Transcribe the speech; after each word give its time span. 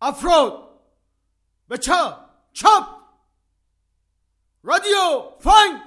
افراد 0.00 0.52
به 1.68 1.78
چپ 1.78 2.18
چپ 2.52 2.86
رادیو 4.62 5.22
فنگ 5.40 5.80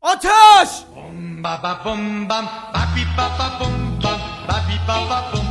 آتش 0.00 0.82
Bum 0.94 1.42
ba 1.42 1.56
ba 1.62 1.72
bum 1.84 2.26
bum 2.28 2.46
ba 2.74 2.82
bi 2.94 3.02
ba 3.16 3.26
ba 3.38 3.46
bum 3.58 3.74
bum 4.02 4.20
ba 4.46 4.56
bi 4.66 4.76
ba 4.86 4.96
ba 5.08 5.18
bum 5.30 5.46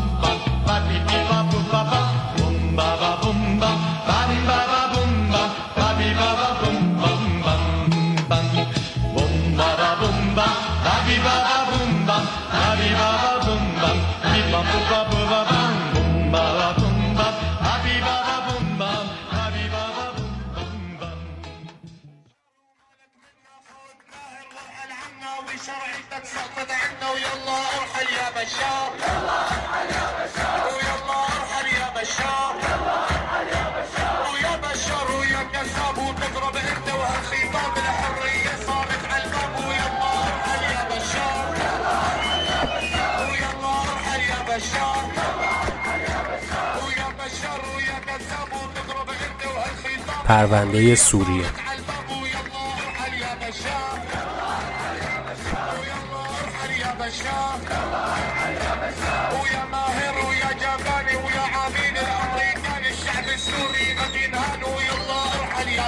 پرونده 50.26 50.94
سوریه. 50.94 51.46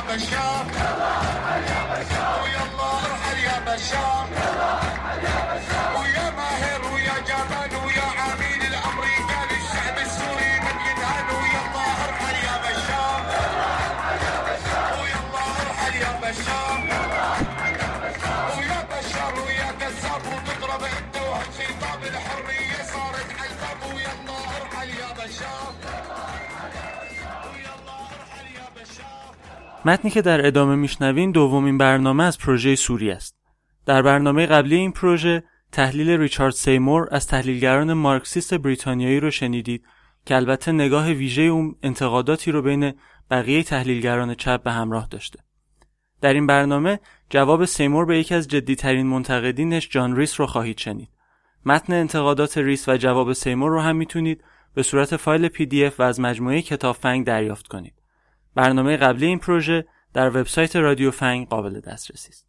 بشار 0.09 0.67
ويلا 2.43 2.91
ارحل 3.05 3.39
يا 3.45 3.59
بشار 3.69 4.27
متنی 29.85 30.11
که 30.11 30.23
در 30.23 30.47
ادامه 30.47 30.75
میشنوین 30.75 31.31
دومین 31.31 31.79
برنامه 31.79 32.25
از 32.25 32.39
پروژه 32.39 32.77
سوریه 32.77 33.11
است. 33.11 33.37
در 33.87 34.03
برنامه 34.03 34.47
قبلی 34.47 34.77
این 34.77 34.93
پروژه 34.93 35.43
تحلیل 35.73 36.11
ریچارد 36.11 36.55
سیمور 36.55 37.09
از 37.11 37.27
تحلیلگران 37.27 37.93
مارکسیست 37.93 38.55
بریتانیایی 38.55 39.21
رو 39.21 39.31
شنیدید 39.31 39.85
که 40.27 40.37
البته 40.37 40.73
نگاه 40.73 41.11
ویژه 41.11 41.43
اون 41.43 41.75
انتقاداتی 41.83 42.53
رو 42.53 42.63
بین 42.63 42.93
بقیه 43.31 43.63
تحلیلگران 43.63 44.35
چپ 44.35 44.63
به 44.63 44.73
همراه 44.73 45.09
داشته. 45.11 45.48
در 46.21 46.35
این 46.35 46.47
برنامه 46.47 47.01
جواب 47.31 47.65
سیمور 47.65 48.05
به 48.05 48.19
یکی 48.19 48.35
از 48.35 48.49
جدیترین 48.49 49.07
منتقدینش 49.07 49.89
جان 49.89 50.17
ریس 50.17 50.41
رو 50.41 50.47
خواهید 50.47 50.79
شنید. 50.79 51.09
متن 51.67 51.93
انتقادات 51.93 52.59
ریس 52.59 52.89
و 52.89 52.97
جواب 52.97 53.33
سیمور 53.33 53.71
رو 53.71 53.81
هم 53.81 53.97
می‌تونید 53.97 54.45
به 54.75 54.83
صورت 54.83 55.17
فایل 55.17 55.49
پی 55.49 55.67
دی 55.67 55.85
اف 55.85 56.01
و 56.01 56.03
از 56.03 56.21
مجموعه 56.21 56.63
کتاب 56.63 56.97
فنگ 56.97 57.27
دریافت 57.27 57.67
کنید. 57.67 57.95
برنامه 58.55 58.97
قبلی 58.97 59.27
این 59.27 59.39
پروژه 59.39 59.87
در 60.15 60.29
وبسایت 60.29 60.77
رادیو 60.77 61.11
فنگ 61.11 61.49
قابل 61.49 61.81
دسترسی 61.81 62.29
است. 62.29 62.48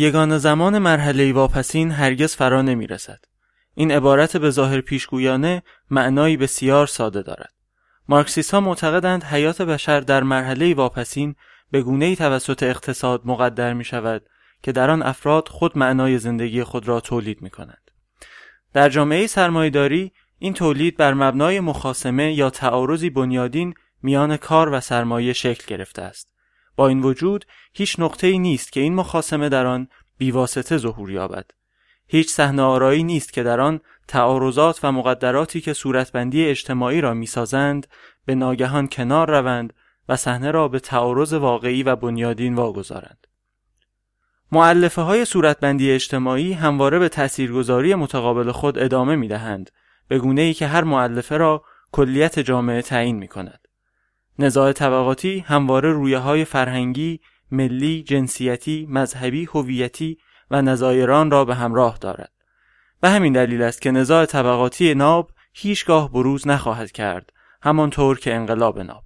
یگان 0.00 0.38
زمان 0.38 0.78
مرحله 0.78 1.32
واپسین 1.32 1.90
هرگز 1.90 2.36
فرا 2.36 2.62
نمی 2.62 2.86
رسد. 2.86 3.18
این 3.74 3.90
عبارت 3.90 4.36
به 4.36 4.50
ظاهر 4.50 4.80
پیشگویانه 4.80 5.62
معنایی 5.90 6.36
بسیار 6.36 6.86
ساده 6.86 7.22
دارد. 7.22 7.52
مارکسیست 8.08 8.54
ها 8.54 8.60
معتقدند 8.60 9.24
حیات 9.24 9.62
بشر 9.62 10.00
در 10.00 10.22
مرحله 10.22 10.74
واپسین 10.74 11.34
به 11.70 11.82
گونه 11.82 12.16
توسط 12.16 12.62
اقتصاد 12.62 13.22
مقدر 13.24 13.72
می 13.72 13.84
شود 13.84 14.22
که 14.62 14.72
در 14.72 14.90
آن 14.90 15.02
افراد 15.02 15.48
خود 15.48 15.78
معنای 15.78 16.18
زندگی 16.18 16.62
خود 16.62 16.88
را 16.88 17.00
تولید 17.00 17.42
می 17.42 17.50
کنند. 17.50 17.90
در 18.72 18.88
جامعه 18.88 19.26
سرمایهداری 19.26 20.12
این 20.38 20.54
تولید 20.54 20.96
بر 20.96 21.14
مبنای 21.14 21.60
مخاسمه 21.60 22.32
یا 22.32 22.50
تعارضی 22.50 23.10
بنیادین 23.10 23.74
میان 24.02 24.36
کار 24.36 24.68
و 24.72 24.80
سرمایه 24.80 25.32
شکل 25.32 25.64
گرفته 25.66 26.02
است. 26.02 26.37
با 26.78 26.88
این 26.88 27.00
وجود 27.00 27.44
هیچ 27.72 28.00
نقطه‌ای 28.00 28.38
نیست 28.38 28.72
که 28.72 28.80
این 28.80 28.94
مخاسمه 28.94 29.48
در 29.48 29.66
آن 29.66 29.88
بیواسطه 30.18 30.76
ظهور 30.76 31.10
یابد. 31.10 31.50
هیچ 32.06 32.30
صحنه 32.30 32.62
آرایی 32.62 33.04
نیست 33.04 33.32
که 33.32 33.42
در 33.42 33.60
آن 33.60 33.80
تعارضات 34.08 34.80
و 34.82 34.92
مقدراتی 34.92 35.60
که 35.60 35.72
صورتبندی 35.72 36.46
اجتماعی 36.46 37.00
را 37.00 37.14
می‌سازند 37.14 37.86
به 38.26 38.34
ناگهان 38.34 38.88
کنار 38.88 39.30
روند 39.30 39.72
و 40.08 40.16
صحنه 40.16 40.50
را 40.50 40.68
به 40.68 40.80
تعارض 40.80 41.32
واقعی 41.32 41.82
و 41.82 41.96
بنیادین 41.96 42.54
واگذارند. 42.54 43.26
معلفه 44.52 45.02
های 45.02 45.24
صورتبندی 45.24 45.92
اجتماعی 45.92 46.52
همواره 46.52 46.98
به 46.98 47.08
تاثیرگذاری 47.08 47.94
متقابل 47.94 48.52
خود 48.52 48.78
ادامه 48.78 49.16
می 49.16 49.28
دهند 49.28 49.70
به 50.08 50.18
گونه 50.18 50.40
ای 50.40 50.54
که 50.54 50.66
هر 50.66 50.84
معلفه 50.84 51.36
را 51.36 51.64
کلیت 51.92 52.38
جامعه 52.38 52.82
تعیین 52.82 53.16
می 53.16 53.28
کند. 53.28 53.67
نزاع 54.38 54.72
طبقاتی 54.72 55.38
همواره 55.38 55.92
رویه 55.92 56.18
های 56.18 56.44
فرهنگی، 56.44 57.20
ملی، 57.50 58.02
جنسیتی، 58.02 58.86
مذهبی، 58.90 59.44
هویتی 59.44 60.18
و 60.50 60.62
نظایران 60.62 61.30
را 61.30 61.44
به 61.44 61.54
همراه 61.54 61.98
دارد. 61.98 62.32
و 63.02 63.10
همین 63.10 63.32
دلیل 63.32 63.62
است 63.62 63.82
که 63.82 63.90
نزاع 63.90 64.26
طبقاتی 64.26 64.94
ناب 64.94 65.30
هیچگاه 65.52 66.12
بروز 66.12 66.48
نخواهد 66.48 66.92
کرد 66.92 67.32
همانطور 67.62 68.18
که 68.18 68.34
انقلاب 68.34 68.80
ناب 68.80 69.04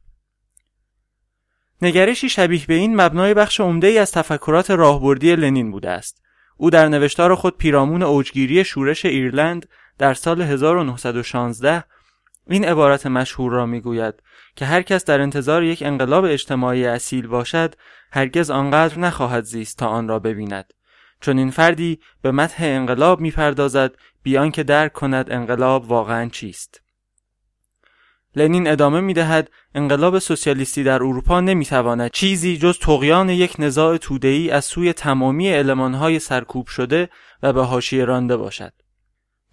نگرشی 1.83 2.29
شبیه 2.29 2.67
به 2.67 2.75
این 2.75 3.01
مبنای 3.01 3.35
بخش 3.35 3.61
عمده 3.61 3.87
ای 3.87 3.99
از 3.99 4.13
تفکرات 4.13 4.71
راهبردی 4.71 5.37
لنین 5.37 5.71
بوده 5.71 5.91
است 5.91 6.23
او 6.57 6.71
در 6.71 6.89
نوشتار 6.89 7.35
خود 7.35 7.57
پیرامون 7.57 8.03
اوجگیری 8.03 8.65
شورش 8.65 9.05
ایرلند 9.05 9.69
در 9.99 10.15
سال 10.15 10.43
1916 10.43 11.85
این 12.47 12.65
عبارت 12.65 13.07
مشهور 13.07 13.53
را 13.53 13.67
می‌گوید 13.67 14.15
که 14.57 14.65
هر 14.65 14.83
کس 14.83 15.05
در 15.05 15.21
انتظار 15.21 15.63
یک 15.63 15.83
انقلاب 15.83 16.25
اجتماعی 16.25 16.87
اصیل 16.87 17.27
باشد 17.27 17.75
هرگز 18.13 18.51
آنقدر 18.51 18.99
نخواهد 18.99 19.45
زیست 19.45 19.79
تا 19.79 19.87
آن 19.87 20.09
را 20.09 20.19
ببیند. 20.19 20.73
چون 21.21 21.39
این 21.39 21.51
فردی 21.51 22.01
به 22.23 22.31
مدح 22.31 22.57
انقلاب 22.61 23.21
می‌پردازد 23.21 23.95
بیان 24.23 24.51
که 24.51 24.63
درک 24.63 24.93
کند 24.93 25.33
انقلاب 25.33 25.91
واقعا 25.91 26.29
چیست. 26.29 26.83
لنین 28.37 28.67
ادامه 28.67 29.01
می‌دهد 29.01 29.51
انقلاب 29.75 30.19
سوسیالیستی 30.19 30.85
در 30.85 30.95
اروپا 30.95 31.41
نمی‌تواند 31.41 32.11
چیزی 32.11 32.57
جز 32.57 32.79
تقیان 32.79 33.29
یک 33.29 33.55
نزاع 33.59 33.97
توده‌ای 33.97 34.51
از 34.51 34.65
سوی 34.65 34.93
تمامی 34.93 35.55
المانهای 35.55 36.19
سرکوب 36.19 36.67
شده 36.67 37.09
و 37.43 37.53
به 37.53 37.65
حاشیه 37.65 38.05
رانده 38.05 38.37
باشد. 38.37 38.73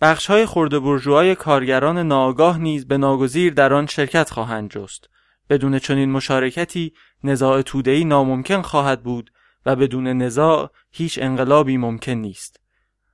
بخش‌های 0.01 0.45
خرده 0.45 0.79
برجوهای 0.79 1.35
کارگران 1.35 1.97
ناآگاه 1.97 2.57
نیز 2.57 2.87
به 2.87 2.97
ناگزیر 2.97 3.53
در 3.53 3.73
آن 3.73 3.85
شرکت 3.85 4.29
خواهند 4.29 4.69
جست 4.69 5.09
بدون 5.49 5.79
چنین 5.79 6.11
مشارکتی 6.11 6.93
نزاع 7.23 7.61
توده‌ای 7.61 8.05
ناممکن 8.05 8.61
خواهد 8.61 9.03
بود 9.03 9.31
و 9.65 9.75
بدون 9.75 10.07
نزاع 10.07 10.71
هیچ 10.91 11.19
انقلابی 11.21 11.77
ممکن 11.77 12.11
نیست. 12.11 12.59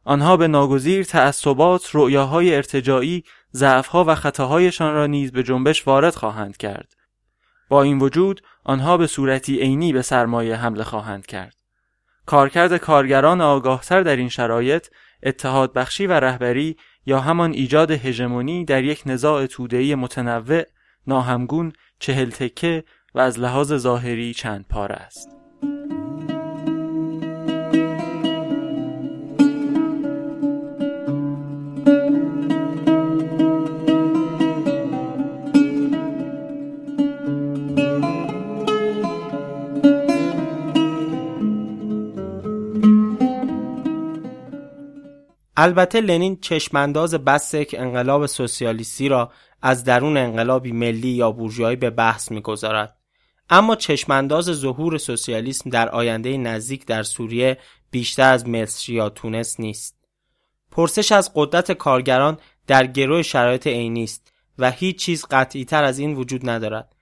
آنها 0.03 0.37
به 0.37 0.47
ناگزیر 0.47 1.03
تعصبات، 1.03 1.89
رؤیاهای 1.93 2.55
ارتجاعی، 2.55 3.23
ضعفها 3.53 4.05
و 4.07 4.15
خطاهایشان 4.15 4.93
را 4.93 5.05
نیز 5.05 5.31
به 5.31 5.43
جنبش 5.43 5.87
وارد 5.87 6.15
خواهند 6.15 6.57
کرد. 6.57 6.93
با 7.69 7.81
این 7.83 7.99
وجود 7.99 8.41
آنها 8.63 8.97
به 8.97 9.07
صورتی 9.07 9.59
عینی 9.59 9.93
به 9.93 10.01
سرمایه 10.01 10.55
حمله 10.55 10.83
خواهند 10.83 11.25
کرد. 11.25 11.55
کارکرد 12.25 12.77
کارگران 12.77 13.41
آگاهتر 13.41 14.01
در 14.01 14.15
این 14.15 14.29
شرایط 14.29 14.87
اتحاد 15.25 15.73
بخشی 15.73 16.07
و 16.07 16.13
رهبری 16.13 16.77
یا 17.05 17.19
همان 17.19 17.51
ایجاد 17.51 17.91
هژمونی 17.91 18.65
در 18.65 18.83
یک 18.83 19.03
نزاع 19.05 19.45
توده‌ای 19.45 19.95
متنوع، 19.95 20.63
ناهمگون، 21.07 21.73
چهل 21.99 22.29
تکه 22.29 22.83
و 23.15 23.19
از 23.19 23.39
لحاظ 23.39 23.73
ظاهری 23.73 24.33
چند 24.33 24.65
پاره 24.69 24.95
است. 24.95 25.29
البته 45.57 46.01
لنین 46.01 46.37
چشمانداز 46.41 47.13
بس 47.13 47.53
یک 47.53 47.75
انقلاب 47.79 48.25
سوسیالیستی 48.25 49.09
را 49.09 49.31
از 49.61 49.83
درون 49.83 50.17
انقلابی 50.17 50.71
ملی 50.71 51.07
یا 51.07 51.31
بورژوایی 51.31 51.75
به 51.75 51.89
بحث 51.89 52.31
می‌گذارد. 52.31 52.97
اما 53.49 53.75
چشمانداز 53.75 54.45
ظهور 54.45 54.97
سوسیالیسم 54.97 55.69
در 55.69 55.89
آینده 55.89 56.37
نزدیک 56.37 56.85
در 56.85 57.03
سوریه 57.03 57.57
بیشتر 57.91 58.31
از 58.31 58.47
مصر 58.47 58.91
یا 58.91 59.09
تونس 59.09 59.59
نیست. 59.59 59.95
پرسش 60.71 61.11
از 61.11 61.31
قدرت 61.35 61.71
کارگران 61.71 62.37
در 62.67 62.87
گروه 62.87 63.21
شرایط 63.21 63.67
عینی 63.67 64.03
است 64.03 64.33
و 64.57 64.71
هیچ 64.71 64.99
چیز 64.99 65.25
قطعی 65.31 65.65
تر 65.65 65.83
از 65.83 65.99
این 65.99 66.15
وجود 66.15 66.49
ندارد. 66.49 66.95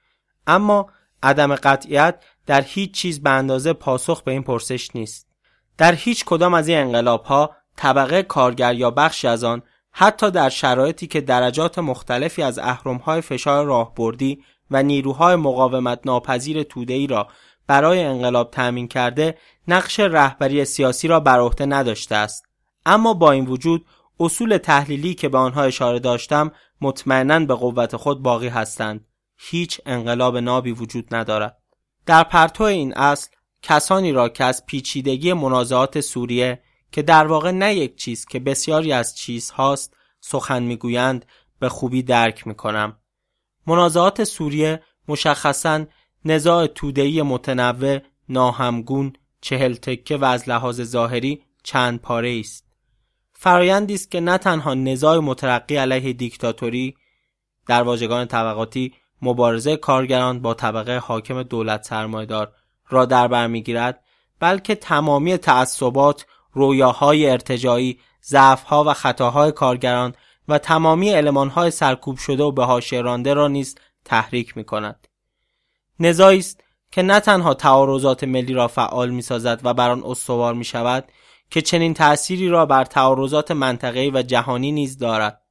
اما 0.48 0.90
عدم 1.24 1.56
قطعیت 1.56 2.24
در 2.46 2.62
هیچ 2.62 2.94
چیز 2.94 3.24
به 3.24 3.30
اندازه 3.30 3.74
پاسخ 3.74 4.24
به 4.24 4.32
این 4.32 4.44
پرسش 4.44 4.96
نیست. 4.96 5.28
در 5.78 5.96
هیچ 5.96 6.26
کدام 6.26 6.54
از 6.54 6.68
این 6.68 6.78
انقلاب 6.78 7.24
ها 7.24 7.56
طبقه 7.78 8.24
کارگر 8.24 8.76
یا 8.76 8.92
بخشی 8.92 9.28
از 9.28 9.44
آن 9.44 9.62
حتی 9.92 10.32
در 10.32 10.50
شرایطی 10.50 11.08
که 11.08 11.22
درجات 11.22 11.80
مختلفی 11.80 12.42
از 12.44 12.60
اهرم‌های 12.60 13.22
فشار 13.22 13.66
راهبردی 13.66 14.44
و 14.72 14.84
نیروهای 14.84 15.36
مقاومت 15.36 16.00
ناپذیر 16.06 16.64
توده‌ای 16.64 17.08
را 17.08 17.28
برای 17.68 18.04
انقلاب 18.04 18.52
تأمین 18.52 18.88
کرده 18.88 19.38
نقش 19.68 20.00
رهبری 20.00 20.66
سیاسی 20.66 21.08
را 21.08 21.20
بر 21.20 21.40
عهده 21.40 21.66
نداشته 21.66 22.16
است. 22.16 22.46
اما 22.86 23.14
با 23.14 23.32
این 23.32 23.46
وجود 23.46 23.86
اصول 24.20 24.58
تحلیلی 24.58 25.14
که 25.14 25.30
به 25.30 25.38
آنها 25.38 25.64
اشاره 25.64 26.00
داشتم 26.00 26.52
مطمئنا 26.82 27.40
به 27.40 27.54
قوت 27.54 27.96
خود 27.96 28.22
باقی 28.22 28.48
هستند. 28.48 29.06
هیچ 29.38 29.82
انقلاب 29.86 30.38
نابی 30.38 30.72
وجود 30.72 31.16
ندارد. 31.16 31.58
در 32.06 32.24
پرتو 32.24 32.64
این 32.64 32.94
اصل 32.94 33.30
کسانی 33.62 34.12
را 34.12 34.30
که 34.30 34.44
از 34.44 34.66
پیچیدگی 34.66 35.34
منازعات 35.34 36.00
سوریه 36.02 36.62
که 36.94 37.02
در 37.02 37.28
واقع 37.28 37.52
نه 37.52 37.76
یک 37.76 37.96
چیز 37.96 38.26
که 38.26 38.40
بسیاری 38.40 38.94
از 38.94 39.16
چیزهاست 39.16 39.94
سخن 40.22 40.64
می‌گویند 40.64 41.26
به 41.60 41.70
خوبی 41.70 42.04
درک 42.04 42.48
می‌کنم. 42.48 42.98
منازعات 43.68 44.24
سوریه 44.24 44.84
مشخصا 45.08 45.86
نزاع 46.26 46.68
تودهی 46.68 47.22
متنوع 47.22 48.00
ناهمگون 48.30 49.14
چهل 49.42 49.74
تکه 49.74 50.18
و 50.18 50.26
از 50.26 50.50
لحاظ 50.50 50.82
ظاهری 50.82 51.44
چند 51.64 52.02
پاره 52.02 52.40
است. 52.40 52.66
فرایندی 53.34 53.94
است 53.94 54.12
که 54.12 54.20
نه 54.20 54.38
تنها 54.38 54.74
نزاع 54.74 55.20
مترقی 55.20 55.76
علیه 55.76 56.14
دیکتاتوری 56.14 56.96
در 57.68 57.84
واژگان 57.84 58.26
طبقاتی 58.26 58.94
مبارزه 59.22 59.78
کارگران 59.78 60.42
با 60.42 60.54
طبقه 60.54 60.98
حاکم 60.98 61.44
دولت 61.44 61.84
سرمایدار 61.84 62.54
را 62.90 63.06
در 63.06 63.28
بر 63.28 63.48
می‌گیرد 63.48 64.04
بلکه 64.40 64.76
تمامی 64.76 65.38
تعصبات 65.38 66.26
رویاهای 66.54 67.30
ارتجایی، 67.30 68.00
ضعفها 68.26 68.84
و 68.84 68.94
خطاهای 68.94 69.52
کارگران 69.52 70.14
و 70.48 70.58
تمامی 70.58 71.14
المانهای 71.14 71.72
سرکوب 71.72 72.18
شده 72.18 72.44
و 72.44 72.52
به 72.52 72.66
حاشیه 72.66 73.02
رانده 73.02 73.34
را 73.34 73.48
نیز 73.48 73.76
تحریک 74.06 74.58
می 74.58 74.64
کند. 74.64 75.08
که 76.92 77.02
نه 77.02 77.20
تنها 77.20 77.54
تعارضات 77.54 78.24
ملی 78.24 78.54
را 78.54 78.68
فعال 78.68 79.10
می 79.10 79.22
سازد 79.22 79.62
و 79.64 79.74
بر 79.74 79.90
آن 79.90 80.04
استوار 80.06 80.54
می 80.54 80.66
شود 80.66 81.06
که 81.50 81.62
چنین 81.62 81.94
تأثیری 81.94 82.50
را 82.50 82.66
بر 82.66 82.86
تعارضات 82.86 83.52
منطقه‌ای 83.52 84.12
و 84.12 84.22
جهانی 84.22 84.72
نیز 84.72 84.98
دارد. 84.98 85.42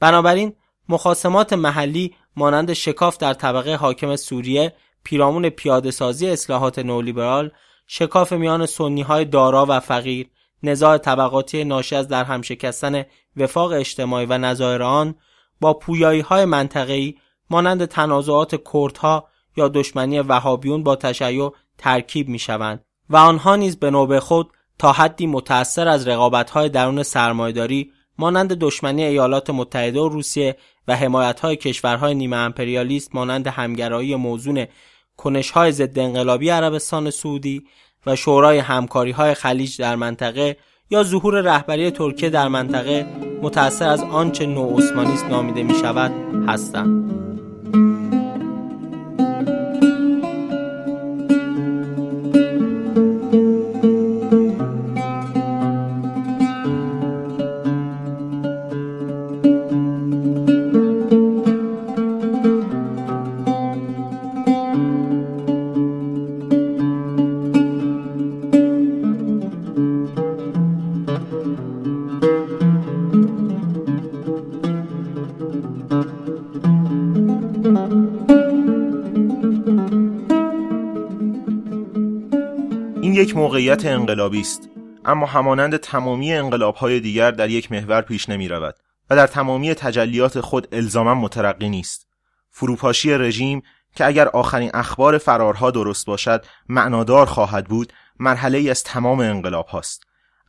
بنابراین 0.00 0.52
مخاسمات 0.88 1.52
محلی 1.52 2.14
مانند 2.36 2.72
شکاف 2.72 3.18
در 3.18 3.34
طبقه 3.34 3.74
حاکم 3.74 4.16
سوریه 4.16 4.72
پیرامون 5.04 5.48
پیاده 5.48 5.90
سازی 5.90 6.30
اصلاحات 6.30 6.78
نولیبرال 6.78 7.50
شکاف 7.86 8.32
میان 8.32 8.66
سنی 8.66 9.02
های 9.02 9.24
دارا 9.24 9.66
و 9.68 9.80
فقیر 9.80 10.26
نزاع 10.62 10.98
طبقاتی 10.98 11.64
ناشی 11.64 11.96
از 11.96 12.08
در 12.08 12.24
هم 12.24 12.42
شکستن 12.42 13.04
وفاق 13.36 13.72
اجتماعی 13.72 14.26
و 14.26 14.38
نظایر 14.38 14.82
آن 14.82 15.14
با 15.60 15.74
پویایی 15.74 16.20
های 16.20 16.44
منطقه‌ای 16.44 17.14
مانند 17.50 17.84
تنازعات 17.84 18.62
کردها 18.72 19.28
یا 19.56 19.68
دشمنی 19.68 20.20
وهابیون 20.20 20.82
با 20.82 20.96
تشیع 20.96 21.52
ترکیب 21.78 22.28
می 22.28 22.38
شوند 22.38 22.84
و 23.10 23.16
آنها 23.16 23.56
نیز 23.56 23.76
به 23.76 23.90
نوبه 23.90 24.20
خود 24.20 24.50
تا 24.78 24.92
حدی 24.92 25.26
متأثر 25.26 25.88
از 25.88 26.08
های 26.52 26.68
درون 26.68 27.02
سرمایداری 27.02 27.92
مانند 28.18 28.52
دشمنی 28.52 29.04
ایالات 29.04 29.50
متحده 29.50 30.00
و 30.00 30.08
روسیه 30.08 30.56
و 30.88 30.96
های 31.42 31.56
کشورهای 31.56 32.14
نیمه 32.14 32.36
امپریالیست 32.36 33.14
مانند 33.14 33.46
همگرایی 33.46 34.16
موزون 34.16 34.66
های 35.54 35.72
ضد 35.72 35.98
انقلابی 35.98 36.50
عربستان 36.50 37.10
سعودی 37.10 37.62
و 38.06 38.16
شورای 38.16 38.58
همکاری 38.58 39.10
های 39.10 39.34
خلیج 39.34 39.78
در 39.78 39.96
منطقه 39.96 40.56
یا 40.90 41.02
ظهور 41.02 41.40
رهبری 41.40 41.90
ترکیه 41.90 42.30
در 42.30 42.48
منطقه 42.48 43.06
متأثر 43.42 43.88
از 43.88 44.02
آنچه 44.02 44.46
نو 44.46 44.78
عثمانیست 44.78 45.24
نامیده 45.24 45.62
می 45.62 45.74
شود 45.74 46.12
هستند. 46.48 47.25
یک 83.66 83.72
موقعیت 83.72 83.94
انقلابی 83.94 84.40
است. 84.40 84.68
اما 85.04 85.26
همانند 85.26 85.76
تمامی 85.76 86.32
انقلابهای 86.32 87.00
دیگر 87.00 87.30
در 87.30 87.50
یک 87.50 87.72
محور 87.72 88.00
پیش 88.00 88.28
نمی 88.28 88.48
رود 88.48 88.74
و 89.10 89.16
در 89.16 89.26
تمامی 89.26 89.74
تجلیات 89.74 90.40
خود 90.40 90.68
الزاما 90.72 91.14
مترقی 91.14 91.68
نیست. 91.68 92.06
فروپاشی 92.50 93.14
رژیم 93.14 93.62
که 93.96 94.06
اگر 94.06 94.28
آخرین 94.28 94.70
اخبار 94.74 95.18
فرارها 95.18 95.70
درست 95.70 96.06
باشد 96.06 96.44
معنادار 96.68 97.26
خواهد 97.26 97.66
بود 97.66 97.92
مرحله 98.20 98.58
ای 98.58 98.70
از 98.70 98.84
تمام 98.84 99.20
انقلاب 99.20 99.66
هاست. 99.66 100.02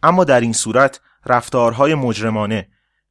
اما 0.04 0.24
در 0.24 0.40
این 0.42 0.54
صورت 0.54 1.00
رفتارهای 1.26 1.96
مجرمانه 1.96 2.68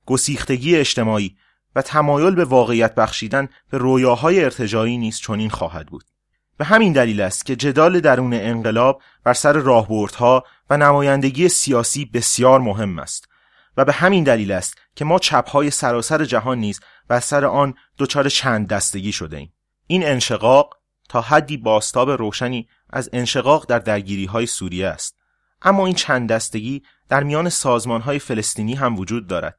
گسیختگی 0.07 0.77
اجتماعی 0.77 1.37
و 1.77 1.83
تمایل 1.83 2.35
به 2.35 2.45
واقعیت 2.45 2.95
بخشیدن 2.95 3.49
به 3.71 3.79
رویاهای 3.79 4.45
ارتجایی 4.45 4.99
نیز 4.99 5.21
چنین 5.21 5.51
خواهد 5.51 5.87
بود. 5.87 6.16
به 6.59 6.65
همین 6.65 6.93
دلیل 6.93 7.21
است 7.21 7.47
که 7.47 7.57
جدال 7.57 8.01
درون 8.01 8.35
انقلاب 8.35 9.03
بر 9.25 9.33
سر 9.33 9.53
راهبردها 9.53 10.45
و 10.71 10.77
نمایندگی 10.77 11.49
سیاسی 11.49 12.05
بسیار 12.05 12.61
مهم 12.61 12.99
است 12.99 13.29
و 13.77 13.85
به 13.85 13.93
همین 13.93 14.25
دلیل 14.25 14.53
است 14.53 14.79
که 14.95 15.05
ما 15.05 15.19
چپهای 15.19 15.71
سراسر 15.71 16.25
جهان 16.25 16.59
نیز 16.59 16.81
بر 17.09 17.21
سر 17.21 17.45
آن 17.45 17.75
دچار 17.99 18.29
چند 18.29 18.69
دستگی 18.69 19.13
شده 19.13 19.37
ایم. 19.37 19.53
این 19.87 20.07
انشقاق 20.07 20.77
تا 21.09 21.21
حدی 21.21 21.57
باستاب 21.57 22.11
روشنی 22.11 22.69
از 22.91 23.11
انشقاق 23.13 23.67
در 23.69 23.79
درگیری 23.79 24.25
های 24.25 24.47
سوریه 24.47 24.87
است 24.87 25.17
اما 25.63 25.87
این 25.87 25.95
چند 25.95 26.29
دستگی 26.29 26.83
در 27.09 27.23
میان 27.23 27.49
سازمان 27.49 28.01
های 28.01 28.19
فلسطینی 28.19 28.75
هم 28.75 28.99
وجود 28.99 29.27
دارد 29.27 29.59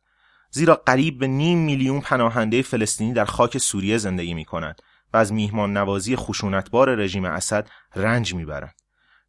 زیرا 0.51 0.75
قریب 0.75 1.19
به 1.19 1.27
نیم 1.27 1.59
میلیون 1.59 2.01
پناهنده 2.01 2.61
فلسطینی 2.61 3.13
در 3.13 3.25
خاک 3.25 3.57
سوریه 3.57 3.97
زندگی 3.97 4.33
می 4.33 4.45
کنند 4.45 4.81
و 5.13 5.17
از 5.17 5.33
میهمان 5.33 5.77
نوازی 5.77 6.15
خشونتبار 6.15 6.95
رژیم 6.95 7.25
اسد 7.25 7.69
رنج 7.95 8.33
می‌برند. 8.33 8.75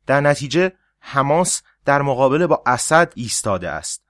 در 0.06 0.20
نتیجه 0.20 0.72
حماس 1.00 1.62
در 1.84 2.02
مقابل 2.02 2.46
با 2.46 2.62
اسد 2.66 3.12
ایستاده 3.16 3.70
است. 3.70 4.04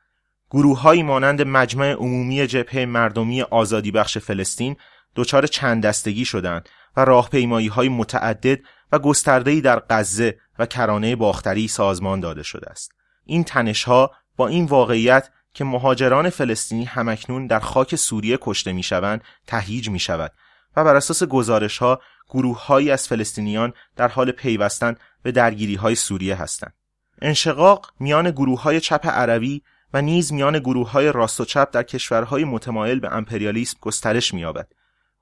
گروههایی 0.50 1.02
مانند 1.02 1.42
مجمع 1.42 1.92
عمومی 1.92 2.46
جبهه 2.46 2.84
مردمی 2.84 3.42
آزادی 3.42 3.90
بخش 3.90 4.18
فلسطین 4.18 4.76
دچار 5.16 5.46
چند 5.46 5.82
دستگی 5.82 6.24
شدند 6.24 6.68
و 6.96 7.04
راهپیمایی 7.04 7.68
های 7.68 7.88
متعدد 7.88 8.58
و 8.92 8.98
گستردهی 8.98 9.60
در 9.60 9.82
غزه 9.90 10.38
و 10.58 10.66
کرانه 10.66 11.16
باختری 11.16 11.68
سازمان 11.68 12.20
داده 12.20 12.42
شده 12.42 12.70
است. 12.70 12.92
این 13.24 13.44
تنش 13.44 13.84
ها 13.84 14.10
با 14.36 14.48
این 14.48 14.64
واقعیت 14.64 15.30
که 15.54 15.64
مهاجران 15.64 16.30
فلسطینی 16.30 16.84
همکنون 16.84 17.46
در 17.46 17.60
خاک 17.60 17.96
سوریه 17.96 18.38
کشته 18.40 18.72
می‌شوند 18.72 19.24
تهییج 19.46 19.88
می 19.88 19.98
شود 19.98 20.32
و 20.78 20.84
بر 20.84 20.96
اساس 20.96 21.24
گزارش 21.24 21.78
ها 21.78 22.00
گروه 22.30 22.66
هایی 22.66 22.90
از 22.90 23.08
فلسطینیان 23.08 23.72
در 23.96 24.08
حال 24.08 24.30
پیوستن 24.30 24.94
به 25.22 25.32
درگیری 25.32 25.74
های 25.74 25.94
سوریه 25.94 26.36
هستند. 26.36 26.74
انشقاق 27.22 27.92
میان 28.00 28.30
گروه 28.30 28.62
های 28.62 28.80
چپ 28.80 29.06
عربی 29.06 29.62
و 29.94 30.02
نیز 30.02 30.32
میان 30.32 30.58
گروه 30.58 30.90
های 30.90 31.12
راست 31.12 31.40
و 31.40 31.44
چپ 31.44 31.70
در 31.72 31.82
کشورهای 31.82 32.44
متمایل 32.44 33.00
به 33.00 33.12
امپریالیسم 33.12 33.78
گسترش 33.80 34.34
می‌یابد. 34.34 34.68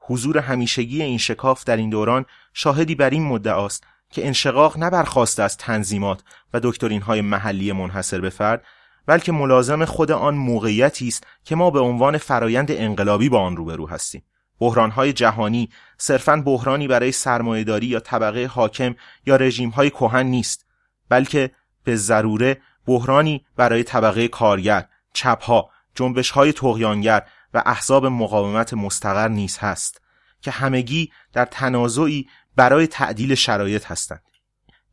حضور 0.01 0.39
همیشگی 0.39 1.03
این 1.03 1.19
شکاف 1.19 1.65
در 1.65 1.77
این 1.77 1.91
دوران 1.91 2.25
شاهدی 2.53 2.95
بر 2.95 3.11
این 3.11 3.23
مدعاست 3.23 3.85
که 4.11 4.27
انشقاق 4.27 4.75
نبرخواسته 4.79 5.43
از 5.43 5.57
تنظیمات 5.57 6.23
و 6.55 6.61
دکترین 6.63 7.03
های 7.03 7.21
محلی 7.21 7.73
منحصر 7.73 8.21
به 8.21 8.31
فرد 8.31 8.65
بلکه 9.07 9.33
ملازم 9.33 9.85
خود 9.85 10.11
آن 10.11 10.35
موقعیتی 10.35 11.09
است 11.09 11.27
که 11.45 11.57
ما 11.57 11.71
به 11.71 11.81
عنوان 11.81 12.19
فرایند 12.19 12.71
انقلابی 12.71 13.29
با 13.29 13.41
آن 13.41 13.57
روبرو 13.57 13.89
هستیم 13.89 14.25
بحرانهای 14.59 15.13
جهانی 15.13 15.71
صرفاً 15.99 16.37
بحرانی 16.37 16.89
برای 16.89 17.13
سرمایهداری 17.13 17.87
یا 17.87 18.01
طبقه 18.01 18.47
حاکم 18.47 18.95
یا 19.27 19.37
رژیمهای 19.37 19.91
کهن 19.91 20.27
نیست 20.27 20.67
بلکه 21.09 21.51
به 21.85 21.97
ضروره 21.97 22.61
بحرانی 22.87 23.47
برای 23.57 23.83
طبقه 23.83 24.29
کارگر، 24.29 24.89
چپها، 25.13 25.71
جنبشهای 25.95 26.53
تغیانگر 26.53 27.23
و 27.55 27.63
احزاب 27.67 28.07
مقاومت 28.07 28.75
مستقر 28.75 29.29
نیز 29.29 29.59
هست 29.59 30.01
که 30.41 30.51
همگی 30.51 31.13
در 31.33 31.45
تنازعی 31.45 32.29
برای 32.57 32.87
تعدیل 32.87 33.35
شرایط 33.35 33.87
هستند. 33.87 34.23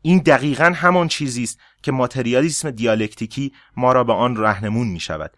این 0.02 0.18
دقیقا 0.18 0.74
همان 0.76 1.08
چیزی 1.08 1.44
است 1.44 1.60
که 1.84 1.92
ماتریالیسم 1.92 2.72
دیالکتیکی 2.72 3.54
ما 3.78 3.92
را 3.94 4.04
به 4.04 4.14
آن 4.14 4.38
رهنمون 4.38 4.88
می 4.88 5.00
شود. 5.00 5.38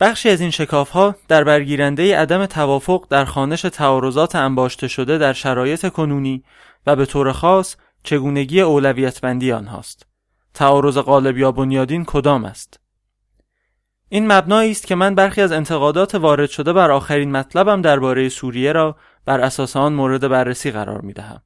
بخشی 0.00 0.28
از 0.28 0.40
این 0.40 0.50
شکاف 0.50 0.90
ها 0.90 1.14
در 1.28 1.44
برگیرنده 1.44 2.18
عدم 2.18 2.46
توافق 2.46 3.06
در 3.10 3.24
خانش 3.24 3.62
تعارضات 3.62 4.34
انباشته 4.36 4.88
شده 4.88 5.18
در 5.18 5.32
شرایط 5.32 5.88
کنونی 5.88 6.44
و 6.86 6.96
به 6.96 7.06
طور 7.06 7.32
خاص 7.32 7.76
چگونگی 8.02 8.60
اولویت 8.60 9.20
بندی 9.20 9.52
آنهاست. 9.52 10.06
تعارض 10.54 10.98
غالب 10.98 11.38
یا 11.38 11.52
بنیادین 11.52 12.04
کدام 12.04 12.44
است؟ 12.44 12.80
این 14.08 14.32
مبنایی 14.32 14.70
است 14.70 14.86
که 14.86 14.94
من 14.94 15.14
برخی 15.14 15.40
از 15.40 15.52
انتقادات 15.52 16.14
وارد 16.14 16.50
شده 16.50 16.72
بر 16.72 16.90
آخرین 16.90 17.32
مطلبم 17.32 17.82
درباره 17.82 18.28
سوریه 18.28 18.72
را 18.72 18.96
بر 19.24 19.40
اساس 19.40 19.76
آن 19.76 19.92
مورد 19.92 20.28
بررسی 20.28 20.70
قرار 20.70 21.00
می 21.00 21.12
دهم. 21.12 21.42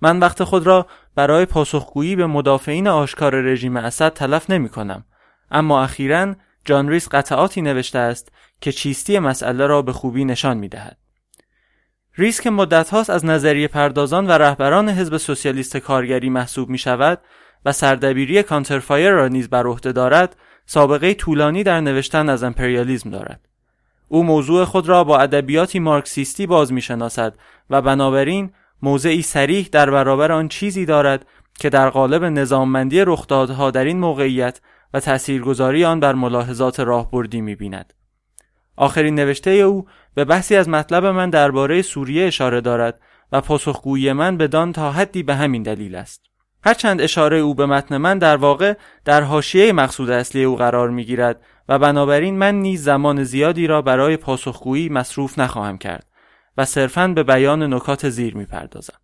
من 0.00 0.18
وقت 0.18 0.44
خود 0.44 0.66
را 0.66 0.86
برای 1.14 1.46
پاسخگویی 1.46 2.16
به 2.16 2.26
مدافعین 2.26 2.88
آشکار 2.88 3.34
رژیم 3.34 3.76
اسد 3.76 4.12
تلف 4.12 4.50
نمی 4.50 4.68
کنم 4.68 5.04
اما 5.50 5.82
اخیرا 5.82 6.34
جان 6.64 6.88
ریس 6.88 7.08
قطعاتی 7.08 7.62
نوشته 7.62 7.98
است 7.98 8.32
که 8.60 8.72
چیستی 8.72 9.18
مسئله 9.18 9.66
را 9.66 9.82
به 9.82 9.92
خوبی 9.92 10.24
نشان 10.24 10.56
می 10.56 10.68
دهد. 10.68 10.96
ریس 12.18 12.40
که 12.40 12.50
مدت 12.50 12.90
هاست 12.90 13.10
از 13.10 13.24
نظریه 13.24 13.68
پردازان 13.68 14.26
و 14.26 14.30
رهبران 14.30 14.88
حزب 14.88 15.16
سوسیالیست 15.16 15.76
کارگری 15.76 16.30
محسوب 16.30 16.68
می 16.68 16.78
شود 16.78 17.20
و 17.64 17.72
سردبیری 17.72 18.42
Counterfire 18.42 19.10
را 19.10 19.28
نیز 19.28 19.48
بر 19.48 19.66
عهده 19.66 19.92
دارد 19.92 20.36
سابقه 20.66 21.14
طولانی 21.14 21.62
در 21.62 21.80
نوشتن 21.80 22.28
از 22.28 22.42
امپریالیزم 22.42 23.10
دارد 23.10 23.48
او 24.08 24.24
موضوع 24.24 24.64
خود 24.64 24.88
را 24.88 25.04
با 25.04 25.18
ادبیاتی 25.18 25.78
مارکسیستی 25.78 26.46
باز 26.46 26.72
می 26.72 26.80
شناسد 26.80 27.34
و 27.70 27.82
بنابراین 27.82 28.52
موضعی 28.82 29.22
صریح 29.22 29.68
در 29.72 29.90
برابر 29.90 30.32
آن 30.32 30.48
چیزی 30.48 30.84
دارد 30.84 31.26
که 31.58 31.70
در 31.70 31.90
قالب 31.90 32.24
نظاممندی 32.24 33.00
رخدادها 33.00 33.70
در 33.70 33.84
این 33.84 33.98
موقعیت 33.98 34.60
و 34.94 35.00
تاثیرگذاری 35.00 35.84
آن 35.84 36.00
بر 36.00 36.14
ملاحظات 36.14 36.80
راهبردی 36.80 37.40
می‌بیند. 37.40 37.94
آخرین 38.76 39.14
نوشته 39.14 39.50
او 39.50 39.86
به 40.14 40.24
بحثی 40.24 40.56
از 40.56 40.68
مطلب 40.68 41.06
من 41.06 41.30
درباره 41.30 41.82
سوریه 41.82 42.26
اشاره 42.26 42.60
دارد 42.60 43.00
و 43.32 43.40
پاسخگویی 43.40 44.12
من 44.12 44.36
بدان 44.36 44.72
تا 44.72 44.92
حدی 44.92 45.22
به 45.22 45.34
همین 45.34 45.62
دلیل 45.62 45.94
است. 45.94 46.22
هرچند 46.64 47.00
اشاره 47.00 47.38
او 47.38 47.54
به 47.54 47.66
متن 47.66 47.96
من 47.96 48.18
در 48.18 48.36
واقع 48.36 48.74
در 49.04 49.22
حاشیه 49.22 49.72
مقصود 49.72 50.10
اصلی 50.10 50.44
او 50.44 50.56
قرار 50.56 50.90
می‌گیرد 50.90 51.40
و 51.68 51.78
بنابراین 51.78 52.38
من 52.38 52.54
نیز 52.54 52.84
زمان 52.84 53.24
زیادی 53.24 53.66
را 53.66 53.82
برای 53.82 54.16
پاسخگویی 54.16 54.88
مصروف 54.88 55.38
نخواهم 55.38 55.78
کرد 55.78 56.06
و 56.56 56.64
صرفاً 56.64 57.08
به 57.08 57.22
بیان 57.22 57.74
نکات 57.74 58.08
زیر 58.08 58.36
می‌پردازم. 58.36 59.01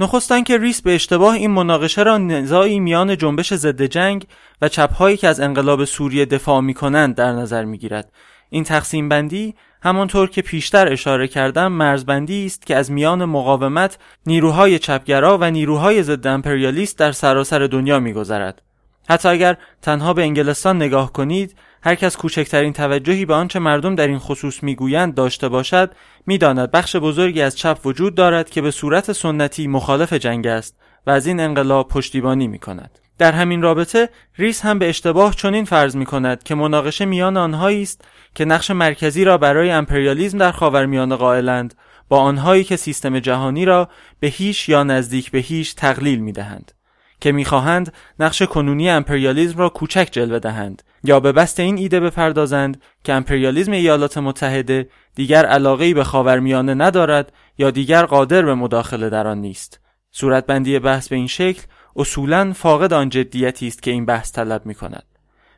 نخستان 0.00 0.44
که 0.44 0.58
ریس 0.58 0.82
به 0.82 0.94
اشتباه 0.94 1.34
این 1.34 1.50
مناقشه 1.50 2.02
را 2.02 2.18
نزاعی 2.18 2.80
میان 2.80 3.16
جنبش 3.16 3.54
ضد 3.54 3.82
جنگ 3.82 4.26
و 4.62 4.68
چپهایی 4.68 5.16
که 5.16 5.28
از 5.28 5.40
انقلاب 5.40 5.84
سوریه 5.84 6.24
دفاع 6.24 6.60
می 6.60 6.74
کنند 6.74 7.14
در 7.14 7.32
نظر 7.32 7.64
می 7.64 7.78
گیرد. 7.78 8.12
این 8.50 8.64
تقسیم 8.64 9.08
بندی 9.08 9.54
همانطور 9.82 10.30
که 10.30 10.42
پیشتر 10.42 10.92
اشاره 10.92 11.28
کردم 11.28 11.72
مرزبندی 11.72 12.46
است 12.46 12.66
که 12.66 12.76
از 12.76 12.90
میان 12.92 13.24
مقاومت 13.24 13.98
نیروهای 14.26 14.78
چپگرا 14.78 15.38
و 15.40 15.50
نیروهای 15.50 16.02
ضد 16.02 16.26
امپریالیست 16.26 16.98
در 16.98 17.12
سراسر 17.12 17.58
دنیا 17.58 18.00
میگذرد. 18.00 18.62
حتی 19.08 19.28
اگر 19.28 19.56
تنها 19.82 20.12
به 20.12 20.22
انگلستان 20.22 20.76
نگاه 20.76 21.12
کنید 21.12 21.56
هر 21.86 21.94
کس 21.94 22.16
کوچکترین 22.16 22.72
توجهی 22.72 23.24
به 23.24 23.34
آنچه 23.34 23.58
مردم 23.58 23.94
در 23.94 24.06
این 24.06 24.18
خصوص 24.18 24.62
می‌گویند 24.62 25.14
داشته 25.14 25.48
باشد 25.48 25.94
می‌داند 26.26 26.70
بخش 26.70 26.96
بزرگی 26.96 27.42
از 27.42 27.56
چپ 27.56 27.78
وجود 27.84 28.14
دارد 28.14 28.50
که 28.50 28.62
به 28.62 28.70
صورت 28.70 29.12
سنتی 29.12 29.66
مخالف 29.66 30.12
جنگ 30.12 30.46
است 30.46 30.76
و 31.06 31.10
از 31.10 31.26
این 31.26 31.40
انقلاب 31.40 31.88
پشتیبانی 31.88 32.48
می 32.48 32.58
کند. 32.58 32.98
در 33.18 33.32
همین 33.32 33.62
رابطه 33.62 34.08
ریس 34.38 34.64
هم 34.64 34.78
به 34.78 34.88
اشتباه 34.88 35.34
چنین 35.34 35.64
فرض 35.64 35.96
می 35.96 36.06
کند 36.06 36.42
که 36.42 36.54
مناقشه 36.54 37.04
میان 37.04 37.36
آنهایی 37.36 37.82
است 37.82 38.04
که 38.34 38.44
نقش 38.44 38.70
مرکزی 38.70 39.24
را 39.24 39.38
برای 39.38 39.70
امپریالیزم 39.70 40.38
در 40.38 40.52
خاورمیانه 40.52 41.16
قائلند 41.16 41.74
با 42.08 42.18
آنهایی 42.18 42.64
که 42.64 42.76
سیستم 42.76 43.18
جهانی 43.18 43.64
را 43.64 43.88
به 44.20 44.26
هیچ 44.26 44.68
یا 44.68 44.84
نزدیک 44.84 45.30
به 45.30 45.38
هیچ 45.38 45.74
تقلیل 45.74 46.18
می 46.18 46.32
دهند. 46.32 46.72
که 47.20 47.32
می‌خواهند 47.32 47.92
نقش 48.20 48.42
کنونی 48.42 48.90
امپریالیزم 48.90 49.58
را 49.58 49.68
کوچک 49.68 50.08
جلوه 50.12 50.38
دهند 50.38 50.82
یا 51.04 51.20
به 51.20 51.32
بسط 51.32 51.60
این 51.60 51.78
ایده 51.78 52.00
بپردازند 52.00 52.82
که 53.04 53.12
امپریالیزم 53.12 53.72
ایالات 53.72 54.18
متحده 54.18 54.88
دیگر 55.14 55.46
علاقه‌ای 55.46 55.94
به 55.94 56.04
خاورمیانه 56.04 56.74
ندارد 56.74 57.32
یا 57.58 57.70
دیگر 57.70 58.04
قادر 58.04 58.42
به 58.42 58.54
مداخله 58.54 59.10
در 59.10 59.26
آن 59.26 59.38
نیست 59.38 59.80
صورتبندی 60.10 60.78
بحث 60.78 61.08
به 61.08 61.16
این 61.16 61.26
شکل 61.26 61.62
اصولا 61.96 62.52
فاقد 62.52 62.92
آن 62.92 63.08
جدیتی 63.08 63.66
است 63.66 63.82
که 63.82 63.90
این 63.90 64.06
بحث 64.06 64.32
طلب 64.32 64.66
می 64.66 64.74
کند. 64.74 65.04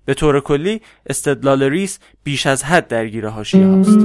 به 0.05 0.15
طور 0.15 0.41
کلی 0.41 0.81
استدلال 1.07 1.63
ریس 1.63 1.99
بیش 2.25 2.47
از 2.47 2.65
حد 2.65 2.89
درگیر 2.89 3.29
حاشیه 3.29 3.67
هاست. 3.67 3.99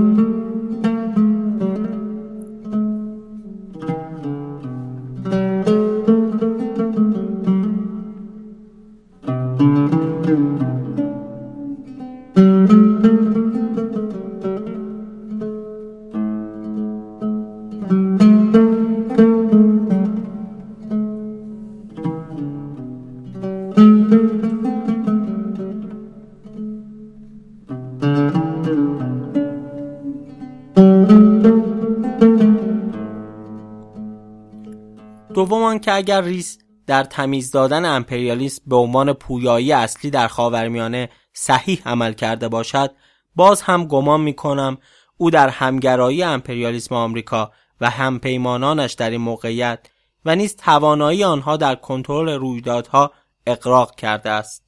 اگر 36.02 36.22
ریس 36.22 36.58
در 36.88 37.04
تمیز 37.04 37.52
دادن 37.52 37.86
امپریالیسم 37.86 38.64
به 38.68 38.76
عنوان 38.76 39.14
پویایی 39.14 39.72
اصلی 39.72 40.12
در 40.12 40.28
خاورمیانه 40.28 41.10
صحیح 41.34 41.82
عمل 41.86 42.14
کرده 42.14 42.48
باشد 42.48 42.92
باز 43.36 43.62
هم 43.62 43.86
گمان 43.86 44.22
می 44.22 44.34
کنم 44.34 44.78
او 45.18 45.32
در 45.32 45.50
همگرایی 45.50 46.24
امپریالیسم 46.24 46.96
آمریکا 46.96 47.52
و 47.82 47.90
همپیمانانش 47.90 48.94
در 48.94 49.10
این 49.10 49.22
موقعیت 49.22 49.88
و 50.26 50.36
نیز 50.36 50.56
توانایی 50.56 51.24
آنها 51.24 51.58
در 51.58 51.76
کنترل 51.76 52.30
رویدادها 52.30 53.12
اقراق 53.48 53.96
کرده 53.96 54.30
است. 54.30 54.64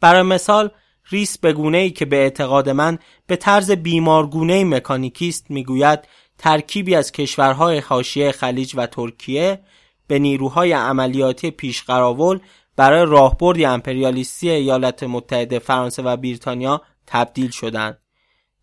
برای 0.00 0.22
مثال 0.22 0.70
ریس 1.10 1.38
به 1.38 1.52
گونه 1.52 1.78
ای 1.78 1.90
که 1.90 2.04
به 2.04 2.16
اعتقاد 2.16 2.68
من 2.68 2.98
به 3.26 3.36
طرز 3.36 3.70
بیمارگونه 3.70 4.64
مکانیکی 4.64 5.28
است 5.28 5.50
می‌گوید 5.50 6.08
ترکیبی 6.38 6.94
از 6.94 7.12
کشورهای 7.12 7.78
حاشیه 7.78 8.32
خلیج 8.32 8.72
و 8.76 8.86
ترکیه 8.86 9.60
به 10.06 10.18
نیروهای 10.18 10.72
عملیاتی 10.72 11.50
پیشقراول 11.50 12.40
برای 12.76 13.06
راهبردی 13.06 13.64
امپریالیستی 13.64 14.50
ایالات 14.50 15.02
متحده 15.02 15.58
فرانسه 15.58 16.02
و 16.02 16.16
بریتانیا 16.16 16.82
تبدیل 17.06 17.50
شدند. 17.50 17.98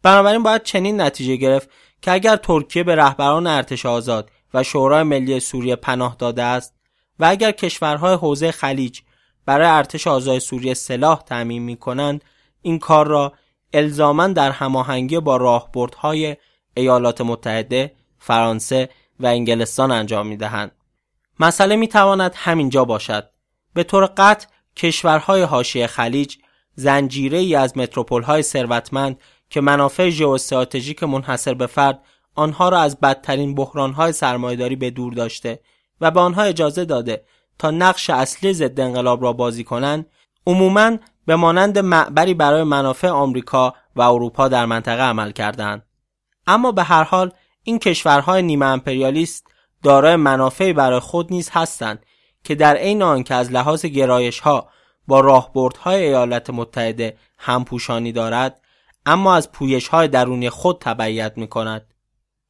بنابراین 0.04 0.44
باید 0.44 0.64
چنین 0.64 1.02
نتیجه 1.02 1.36
گرفت 1.36 1.70
که 2.02 2.12
اگر 2.12 2.36
ترکیه 2.36 2.84
به 2.84 2.96
رهبران 2.96 3.48
ارتش 3.48 3.86
آزاد 3.86 4.30
و 4.54 4.64
شورای 4.64 5.04
ملی 5.04 5.40
سوریه 5.40 5.76
پناه 5.76 6.16
داده 6.20 6.44
است 6.44 6.76
و 7.20 7.26
اگر 7.26 7.52
کشورهای 7.52 8.16
حوزه 8.16 8.52
خلیج 8.52 9.00
برای 9.46 9.68
ارتش 9.68 10.08
آزاد 10.08 10.40
سوریه 10.40 10.74
سلاح 10.74 11.22
تعمین 11.22 11.64
می 11.64 11.78
کنند 11.78 12.24
این 12.62 12.80
کار 12.80 13.08
را 13.08 13.34
الزاما 13.74 14.28
در 14.28 14.52
هماهنگی 14.52 15.20
با 15.20 15.38
راهبردهای 15.38 16.38
ایالات 16.74 17.22
متحده، 17.22 17.96
فرانسه 18.20 18.90
و 19.20 19.26
انگلستان 19.26 19.92
انجام 19.92 20.28
می 20.28 20.38
دهند. 20.38 20.72
مسئله 21.42 21.76
می 21.76 21.88
تواند 21.88 22.34
همینجا 22.36 22.86
باشد. 22.86 23.30
به 23.74 23.84
طور 23.84 24.06
قطع 24.06 24.48
کشورهای 24.76 25.42
حاشیه 25.42 25.88
خلیج 25.88 26.38
زنجیره 26.76 27.38
ای 27.38 27.56
از 27.56 27.78
متروپول 27.78 28.24
های 28.24 28.42
ثروتمند 28.42 29.20
که 29.50 29.62
منافع 29.62 30.10
ژئواستراتژیک 30.10 31.04
منحصر 31.04 31.54
به 31.54 31.68
فرد 31.68 32.00
آنها 32.36 32.70
را 32.70 32.80
از 32.80 33.00
بدترین 33.00 33.56
بحران 33.56 33.94
های 33.94 34.12
سرمایهداری 34.12 34.76
به 34.76 34.90
دور 34.90 35.14
داشته 35.14 35.60
و 36.02 36.12
به 36.12 36.20
آنها 36.20 36.42
اجازه 36.42 36.86
داده 36.86 37.26
تا 37.60 37.72
نقش 37.72 38.10
اصلی 38.10 38.54
ضد 38.54 38.80
انقلاب 38.80 39.24
را 39.24 39.34
بازی 39.34 39.64
کنند 39.64 40.06
عموماً 40.48 40.98
به 41.26 41.36
مانند 41.36 41.80
معبری 41.80 42.34
برای 42.34 42.64
منافع 42.64 43.10
آمریکا 43.10 43.74
و 43.96 44.02
اروپا 44.02 44.48
در 44.48 44.66
منطقه 44.66 45.02
عمل 45.02 45.32
کردند 45.32 45.86
اما 46.48 46.72
به 46.72 46.84
هر 46.84 47.04
حال 47.04 47.32
این 47.64 47.80
کشورهای 47.80 48.42
نیمه 48.42 48.66
امپریالیست 48.66 49.48
دارای 49.84 50.16
منافعی 50.16 50.74
برای 50.74 51.00
خود 51.00 51.34
نیز 51.34 51.50
هستند 51.54 52.06
که 52.44 52.56
در 52.56 52.76
عین 52.76 53.04
آنکه 53.04 53.36
از 53.36 53.52
لحاظ 53.52 53.86
گرایش 53.86 54.40
ها 54.40 54.70
با 55.08 55.20
راهبردهای 55.20 56.04
ایالات 56.04 56.50
متحده 56.50 57.18
همپوشانی 57.38 58.12
دارد 58.12 58.62
اما 59.06 59.36
از 59.36 59.52
پویش 59.52 59.88
های 59.88 60.08
درونی 60.08 60.50
خود 60.50 60.78
تبعیت 60.82 61.38
می 61.38 61.48
کند. 61.48 61.94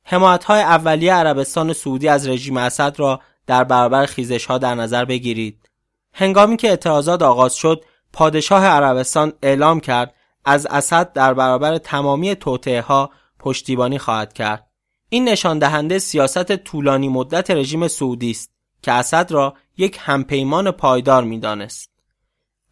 حمایت 0.04 0.44
های 0.44 0.62
اولیه 0.62 1.14
عربستان 1.14 1.74
سعودی 1.74 2.08
از 2.08 2.28
رژیم 2.28 2.58
اسد 2.58 3.00
را 3.00 3.22
در 3.48 3.64
برابر 3.64 4.06
خیزش 4.06 4.46
ها 4.46 4.58
در 4.58 4.76
نظر 4.76 5.06
بگیرید. 5.06 5.70
هنگامی 6.14 6.58
که 6.58 6.70
اعتراضات 6.70 7.22
آغاز 7.22 7.56
شد، 7.56 7.86
پادشاه 8.14 8.66
عربستان 8.66 9.34
اعلام 9.44 9.80
کرد 9.80 10.14
از 10.46 10.66
اسد 10.66 11.14
در 11.14 11.34
برابر 11.34 11.78
تمامی 11.78 12.36
توطئه 12.36 12.82
ها 12.82 13.10
پشتیبانی 13.40 13.98
خواهد 13.98 14.34
کرد. 14.34 14.71
این 15.14 15.30
نشان 15.30 15.60
دهنده 15.60 16.00
سیاست 16.00 16.56
طولانی 16.56 17.10
مدت 17.10 17.52
رژیم 17.52 17.88
سعودی 17.88 18.32
است 18.32 18.52
که 18.82 18.92
اسد 18.92 19.32
را 19.32 19.54
یک 19.78 19.98
همپیمان 20.02 20.72
پایدار 20.72 21.24
می‌دانست. 21.24 21.92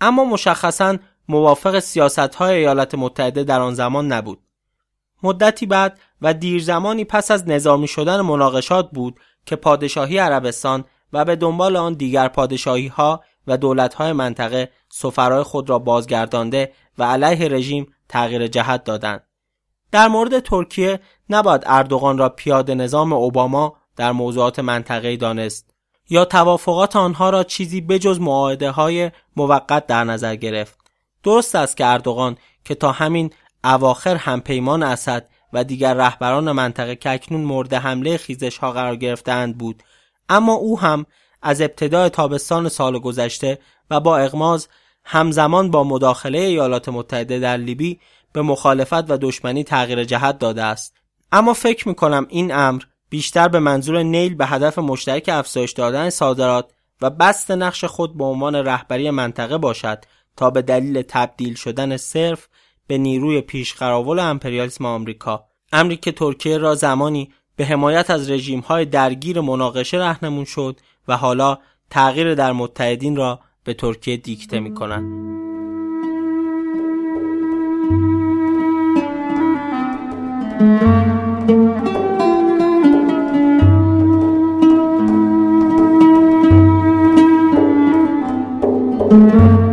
اما 0.01 0.25
مشخصا 0.25 0.97
موافق 1.27 1.79
سیاست 1.79 2.35
های 2.35 2.57
ایالات 2.57 2.95
متحده 2.95 3.43
در 3.43 3.59
آن 3.61 3.73
زمان 3.73 4.11
نبود. 4.11 4.39
مدتی 5.23 5.65
بعد 5.65 5.99
و 6.21 6.33
دیر 6.33 6.61
زمانی 6.61 7.05
پس 7.05 7.31
از 7.31 7.47
نظامی 7.47 7.87
شدن 7.87 8.21
مناقشات 8.21 8.91
بود 8.91 9.19
که 9.45 9.55
پادشاهی 9.55 10.17
عربستان 10.17 10.85
و 11.13 11.25
به 11.25 11.35
دنبال 11.35 11.75
آن 11.75 11.93
دیگر 11.93 12.27
پادشاهی 12.27 12.87
ها 12.87 13.23
و 13.47 13.57
دولت 13.57 13.93
های 13.93 14.13
منطقه 14.13 14.71
سفرهای 14.89 15.43
خود 15.43 15.69
را 15.69 15.79
بازگردانده 15.79 16.73
و 16.97 17.03
علیه 17.03 17.47
رژیم 17.47 17.93
تغییر 18.09 18.47
جهت 18.47 18.83
دادند. 18.83 19.23
در 19.91 20.07
مورد 20.07 20.39
ترکیه 20.39 20.99
نباید 21.29 21.63
اردوغان 21.65 22.17
را 22.17 22.29
پیاده 22.29 22.75
نظام 22.75 23.13
اوباما 23.13 23.75
در 23.95 24.11
موضوعات 24.11 24.59
منطقه‌ای 24.59 25.17
دانست 25.17 25.69
یا 26.09 26.25
توافقات 26.25 26.95
آنها 26.95 27.29
را 27.29 27.43
چیزی 27.43 27.81
بجز 27.81 28.19
معاهده 28.19 28.71
های 28.71 29.11
موقت 29.35 29.87
در 29.87 30.03
نظر 30.03 30.35
گرفت. 30.35 30.79
درست 31.23 31.55
است 31.55 31.77
که 31.77 31.85
اردوغان 31.85 32.37
که 32.65 32.75
تا 32.75 32.91
همین 32.91 33.33
اواخر 33.63 34.15
همپیمان 34.15 34.83
اسد 34.83 35.29
و 35.53 35.63
دیگر 35.63 35.93
رهبران 35.93 36.51
منطقه 36.51 36.95
که 36.95 37.09
اکنون 37.11 37.41
مورد 37.41 37.73
حمله 37.73 38.17
خیزش 38.17 38.57
ها 38.57 38.71
قرار 38.71 38.95
گرفتند 38.95 39.57
بود 39.57 39.83
اما 40.29 40.53
او 40.53 40.79
هم 40.79 41.05
از 41.41 41.61
ابتدای 41.61 42.09
تابستان 42.09 42.69
سال 42.69 42.99
گذشته 42.99 43.59
و 43.89 43.99
با 43.99 44.17
اغماز 44.17 44.67
همزمان 45.05 45.71
با 45.71 45.83
مداخله 45.83 46.39
ایالات 46.39 46.89
متحده 46.89 47.39
در 47.39 47.57
لیبی 47.57 47.99
به 48.33 48.41
مخالفت 48.41 49.11
و 49.11 49.17
دشمنی 49.17 49.63
تغییر 49.63 50.03
جهت 50.03 50.39
داده 50.39 50.63
است 50.63 50.98
اما 51.31 51.53
فکر 51.53 51.87
می 51.87 51.95
کنم 51.95 52.25
این 52.29 52.53
امر 52.53 52.83
بیشتر 53.09 53.47
به 53.47 53.59
منظور 53.59 54.03
نیل 54.03 54.35
به 54.35 54.45
هدف 54.45 54.79
مشترک 54.79 55.29
افزایش 55.33 55.71
دادن 55.71 56.09
صادرات 56.09 56.71
و 57.01 57.09
بست 57.09 57.51
نقش 57.51 57.85
خود 57.85 58.17
به 58.17 58.23
عنوان 58.23 58.55
رهبری 58.55 59.09
منطقه 59.09 59.57
باشد 59.57 60.05
تا 60.37 60.49
به 60.49 60.61
دلیل 60.61 61.01
تبدیل 61.01 61.55
شدن 61.55 61.97
صرف 61.97 62.47
به 62.87 62.97
نیروی 62.97 63.41
پیشقراول 63.41 64.19
امپریالیسم 64.19 64.85
آمریکا. 64.85 65.45
امری 65.71 65.97
که 65.97 66.11
ترکیه 66.11 66.57
را 66.57 66.75
زمانی 66.75 67.31
به 67.55 67.65
حمایت 67.65 68.09
از 68.09 68.29
رژیم 68.29 68.59
های 68.59 68.85
درگیر 68.85 69.41
مناقشه 69.41 69.97
رهنمون 69.97 70.45
شد 70.45 70.79
و 71.07 71.17
حالا 71.17 71.57
تغییر 71.89 72.35
در 72.35 72.51
متحدین 72.51 73.15
را 73.15 73.39
به 73.63 73.73
ترکیه 73.73 74.17
دیکته 74.17 74.59
می 74.59 74.73
کنند. 81.49 81.89
سوم 89.09 89.68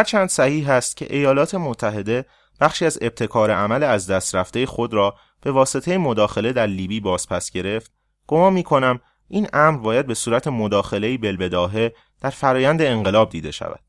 هرچند 0.00 0.28
صحیح 0.28 0.70
است 0.70 0.96
که 0.96 1.16
ایالات 1.16 1.54
متحده 1.54 2.24
بخشی 2.60 2.86
از 2.86 2.98
ابتکار 3.02 3.50
عمل 3.50 3.82
از 3.82 4.10
دست 4.10 4.34
رفته 4.34 4.66
خود 4.66 4.94
را 4.94 5.14
به 5.42 5.52
واسطه 5.52 5.98
مداخله 5.98 6.52
در 6.52 6.66
لیبی 6.66 7.00
بازپس 7.00 7.50
گرفت 7.50 7.92
گمان 8.26 8.52
می 8.52 8.62
کنم 8.62 9.00
این 9.28 9.48
امر 9.52 9.78
باید 9.78 10.06
به 10.06 10.14
صورت 10.14 10.48
مداخله 10.48 11.18
بلبداهه 11.18 11.94
در 12.20 12.30
فرایند 12.30 12.82
انقلاب 12.82 13.30
دیده 13.30 13.50
شود 13.50 13.80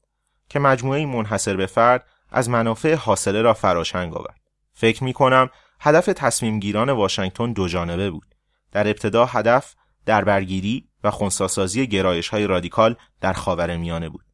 که 0.49 0.59
مجموعه 0.59 1.05
منحصر 1.05 1.55
به 1.55 1.65
فرد 1.65 2.05
از 2.31 2.49
منافع 2.49 2.93
حاصله 2.93 3.41
را 3.41 3.53
فراشنگ 3.53 4.13
آورد. 4.13 4.39
فکر 4.73 5.03
می 5.03 5.13
کنم 5.13 5.49
هدف 5.79 6.05
تصمیم 6.05 6.59
گیران 6.59 6.89
واشنگتن 6.89 7.53
دو 7.53 7.67
جانبه 7.67 8.09
بود. 8.09 8.35
در 8.71 8.87
ابتدا 8.87 9.25
هدف 9.25 9.75
در 10.05 10.23
برگیری 10.23 10.87
و 11.03 11.11
خونساسازی 11.11 11.87
گرایش 11.87 12.29
های 12.29 12.47
رادیکال 12.47 12.95
در 13.21 13.33
خاور 13.33 13.77
میانه 13.77 14.09
بود. 14.09 14.25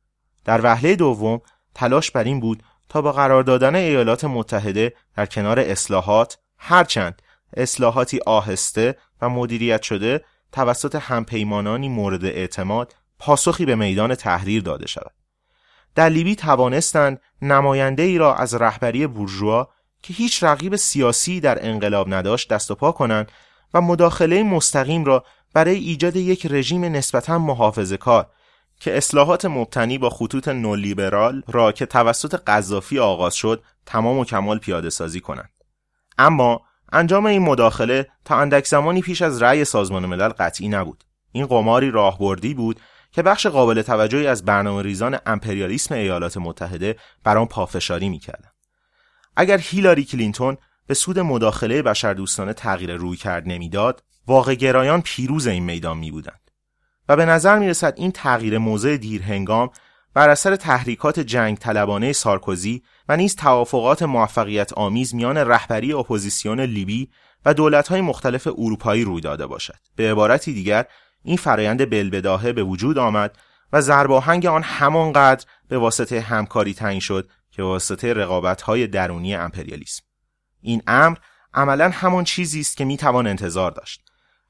در 0.45 0.61
وهله 0.63 0.95
دوم 0.95 1.41
تلاش 1.77 2.11
بر 2.11 2.23
این 2.23 2.39
بود 2.39 2.63
تا 2.89 3.01
با 3.01 3.11
قرار 3.11 3.43
دادن 3.43 3.75
ایالات 3.75 4.25
متحده 4.25 4.93
در 5.15 5.25
کنار 5.25 5.59
اصلاحات 5.59 6.37
هرچند 6.57 7.21
اصلاحاتی 7.57 8.19
آهسته 8.25 8.97
و 9.21 9.29
مدیریت 9.29 9.81
شده 9.81 10.23
توسط 10.51 10.95
همپیمانانی 10.95 11.89
مورد 11.89 12.25
اعتماد 12.25 12.95
پاسخی 13.19 13.65
به 13.65 13.75
میدان 13.75 14.15
تحریر 14.15 14.63
داده 14.63 14.87
شود. 14.87 15.11
در 15.95 16.09
لیبی 16.09 16.35
توانستند 16.35 17.21
نماینده 17.41 18.03
ای 18.03 18.17
را 18.17 18.35
از 18.35 18.53
رهبری 18.53 19.07
بورژوا 19.07 19.67
که 20.01 20.13
هیچ 20.13 20.43
رقیب 20.43 20.75
سیاسی 20.75 21.39
در 21.39 21.65
انقلاب 21.67 22.13
نداشت 22.13 22.49
دست 22.49 22.71
و 22.71 22.75
پا 22.75 22.91
کنند 22.91 23.31
و 23.73 23.81
مداخله 23.81 24.43
مستقیم 24.43 25.05
را 25.05 25.23
برای 25.53 25.75
ایجاد 25.75 26.15
یک 26.15 26.45
رژیم 26.45 26.85
نسبتا 26.85 27.39
محافظه 27.39 27.97
کار 27.97 28.29
که 28.79 28.97
اصلاحات 28.97 29.45
مبتنی 29.45 29.97
با 29.97 30.09
خطوط 30.09 30.47
نولیبرال 30.47 31.43
را 31.47 31.71
که 31.71 31.85
توسط 31.85 32.35
قذافی 32.35 32.99
آغاز 32.99 33.35
شد 33.35 33.63
تمام 33.85 34.17
و 34.17 34.25
کمال 34.25 34.57
پیاده 34.57 34.89
سازی 34.89 35.19
کنند. 35.19 35.49
اما 36.17 36.61
انجام 36.91 37.25
این 37.25 37.41
مداخله 37.41 38.07
تا 38.25 38.35
اندک 38.35 38.65
زمانی 38.65 39.01
پیش 39.01 39.21
از 39.21 39.41
رأی 39.41 39.65
سازمان 39.65 40.05
ملل 40.05 40.29
قطعی 40.29 40.67
نبود. 40.67 41.03
این 41.31 41.45
قماری 41.45 41.91
راهبردی 41.91 42.53
بود 42.53 42.79
که 43.11 43.21
بخش 43.21 43.47
قابل 43.47 43.81
توجهی 43.81 44.27
از 44.27 44.45
برنامه 44.45 44.83
ریزان 44.83 45.17
امپریالیسم 45.25 45.95
ایالات 45.95 46.37
متحده 46.37 46.95
بر 47.23 47.37
آن 47.37 47.45
پافشاری 47.45 48.09
می‌کردند. 48.09 48.53
اگر 49.35 49.57
هیلاری 49.57 50.05
کلینتون 50.05 50.57
به 50.87 50.93
سود 50.93 51.19
مداخله 51.19 51.81
بشردوستانه 51.81 52.53
تغییر 52.53 52.95
رویکرد 52.95 53.43
نمی‌داد، 53.47 54.03
واقع 54.27 54.55
گرایان 54.55 55.01
پیروز 55.01 55.47
این 55.47 55.63
میدان 55.63 55.97
می 55.97 56.11
بودند. 56.11 56.46
و 57.09 57.15
به 57.15 57.25
نظر 57.25 57.59
می 57.59 57.67
رسد 57.67 57.93
این 57.97 58.11
تغییر 58.11 58.57
موضع 58.57 58.97
دیر 58.97 59.23
هنگام 59.23 59.69
بر 60.13 60.29
اثر 60.29 60.55
تحریکات 60.55 61.19
جنگ 61.19 61.57
طلبانه 61.57 62.13
سارکوزی 62.13 62.83
و 63.09 63.17
نیز 63.17 63.35
توافقات 63.35 64.03
موفقیت 64.03 64.73
آمیز 64.73 65.15
میان 65.15 65.37
رهبری 65.37 65.93
اپوزیسیون 65.93 66.59
لیبی 66.59 67.09
و 67.45 67.53
دولت‌های 67.53 68.01
مختلف 68.01 68.47
اروپایی 68.47 69.03
روی 69.03 69.21
داده 69.21 69.47
باشد. 69.47 69.79
به 69.95 70.11
عبارتی 70.11 70.53
دیگر 70.53 70.85
این 71.23 71.37
فرایند 71.37 71.89
بالبداهه 71.89 72.51
به 72.51 72.63
وجود 72.63 72.97
آمد 72.97 73.37
و 73.73 73.81
ضرباهنگ 73.81 74.45
آن 74.45 74.63
همانقدر 74.63 75.45
به 75.67 75.77
واسطه 75.77 76.21
همکاری 76.21 76.73
تعیین 76.73 76.99
شد 76.99 77.29
که 77.51 77.63
واسطه 77.63 78.13
رقابت‌های 78.13 78.87
درونی 78.87 79.35
امپریالیسم. 79.35 80.03
این 80.61 80.81
امر 80.87 81.17
عملا 81.53 81.89
همان 81.89 82.23
چیزی 82.23 82.59
است 82.59 82.77
که 82.77 82.85
می‌توان 82.85 83.27
انتظار 83.27 83.71
داشت. 83.71 84.06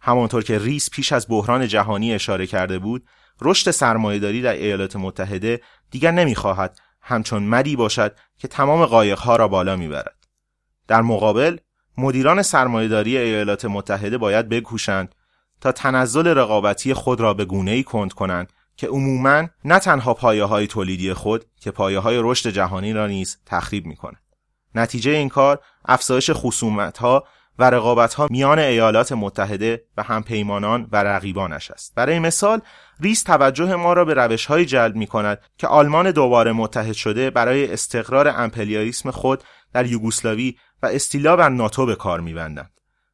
همانطور 0.08 0.44
که 0.44 0.60
ریس 0.60 0.90
پیش 0.90 1.12
از 1.12 1.26
بحران 1.30 1.68
جهانی 1.68 2.14
اشاره 2.14 2.48
کرده 2.48 2.80
بود، 2.80 3.06
رشد 3.42 3.72
سرمایهداری 3.72 4.42
در 4.42 4.54
ایالات 4.54 4.96
متحده 4.96 5.62
دیگر 5.92 6.12
نمی‌خواهد 6.12 6.80
همچون 7.02 7.44
مدی 7.44 7.76
باشد 7.76 8.16
که 8.38 8.48
تمام 8.48 8.86
قایقها 8.86 9.36
را 9.36 9.48
بالا 9.48 9.76
می‌برد. 9.76 10.28
در 10.88 11.02
مقابل 11.02 11.58
مدیران 11.98 12.42
سرمایهداری 12.42 13.18
ایالات 13.18 13.66
متحده 13.66 14.18
باید 14.18 14.50
بکوشند 14.50 15.16
تا 15.62 15.72
تنزل 15.72 16.28
رقابتی 16.28 16.94
خود 16.94 17.22
را 17.22 17.34
به 17.34 17.46
گونه 17.46 17.72
ای 17.72 17.84
کند 17.84 18.14
کنند 18.14 18.54
که 18.76 18.88
عموما 18.88 19.48
نه 19.66 19.80
تنها 19.80 20.14
پایه 20.14 20.44
های 20.44 20.68
تولیدی 20.68 21.14
خود 21.14 21.46
که 21.62 21.72
پایه 21.72 22.00
های 22.00 22.20
رشد 22.22 22.50
جهانی 22.50 22.94
را 22.94 23.08
نیز 23.08 23.38
تخریب 23.46 23.86
می 23.86 23.96
کند. 23.96 24.22
نتیجه 24.76 25.12
این 25.12 25.30
کار 25.30 25.60
افزایش 25.86 26.30
خصومت 26.34 26.98
ها 26.98 27.24
و 27.60 27.70
رقابت 27.70 28.14
ها 28.14 28.28
میان 28.32 28.60
ایالات 28.60 29.12
متحده 29.12 29.84
و 29.98 30.04
همپیمانان 30.04 30.88
و 30.92 31.04
رقیبانش 31.04 31.72
است. 31.72 31.96
برای 31.96 32.20
مثال 32.20 32.62
ریس 33.00 33.24
توجه 33.24 33.76
ما 33.76 33.94
را 33.94 34.06
به 34.06 34.14
روش 34.14 34.46
های 34.46 34.66
جلب 34.66 34.96
می 34.96 35.08
کند 35.08 35.42
که 35.58 35.68
آلمان 35.68 36.12
دوباره 36.12 36.52
متحد 36.52 36.94
شده 36.94 37.30
برای 37.30 37.74
استقرار 37.74 38.28
امپریالیسم 38.28 39.12
خود 39.12 39.44
در 39.74 39.86
یوگسلاوی 39.86 40.56
و 40.84 40.86
استیلا 40.86 41.36
بر 41.36 41.50
ناتو 41.50 41.86
به 41.86 41.96
کار 41.96 42.20
میبندند 42.20 42.72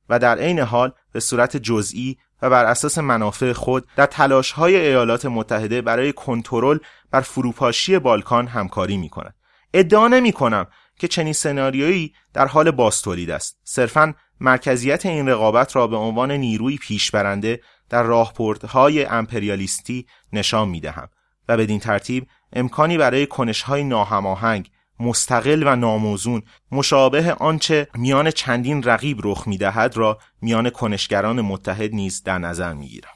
و 0.09 0.19
در 0.19 0.37
عین 0.37 0.59
حال 0.59 0.91
به 1.11 1.19
صورت 1.19 1.57
جزئی 1.57 2.17
و 2.41 2.49
بر 2.49 2.65
اساس 2.65 2.97
منافع 2.97 3.53
خود 3.53 3.87
در 3.95 4.05
تلاش 4.05 4.51
های 4.51 4.75
ایالات 4.75 5.25
متحده 5.25 5.81
برای 5.81 6.13
کنترل 6.13 6.77
بر 7.11 7.21
فروپاشی 7.21 7.99
بالکان 7.99 8.47
همکاری 8.47 8.97
می 8.97 9.09
کند. 9.09 9.35
ادعا 9.73 10.07
نمی 10.07 10.31
کنم 10.31 10.67
که 10.99 11.07
چنین 11.07 11.33
سناریویی 11.33 12.13
در 12.33 12.47
حال 12.47 12.71
باستولید 12.71 13.29
است. 13.29 13.59
صرفا 13.63 14.13
مرکزیت 14.43 15.05
این 15.05 15.29
رقابت 15.29 15.75
را 15.75 15.87
به 15.87 15.95
عنوان 15.95 16.31
نیروی 16.31 16.77
پیشبرنده 16.77 17.61
در 17.89 18.03
راهپردهای 18.03 19.05
امپریالیستی 19.05 20.05
نشان 20.33 20.69
می 20.69 20.79
دهم 20.79 21.09
و 21.47 21.57
بدین 21.57 21.79
ترتیب 21.79 22.27
امکانی 22.53 22.97
برای 22.97 23.25
کنشهای 23.25 23.83
ناهماهنگ 23.83 24.69
مستقل 24.99 25.63
و 25.65 25.75
ناموزون 25.75 26.41
مشابه 26.71 27.33
آنچه 27.33 27.87
میان 27.95 28.31
چندین 28.31 28.83
رقیب 28.83 29.19
رخ 29.23 29.47
می‌دهد 29.47 29.97
را 29.97 30.17
میان 30.41 30.69
کنشگران 30.69 31.41
متحد 31.41 31.93
نیز 31.93 32.23
در 32.23 32.37
نظر 32.37 32.73
می‌گیرم. 32.73 33.13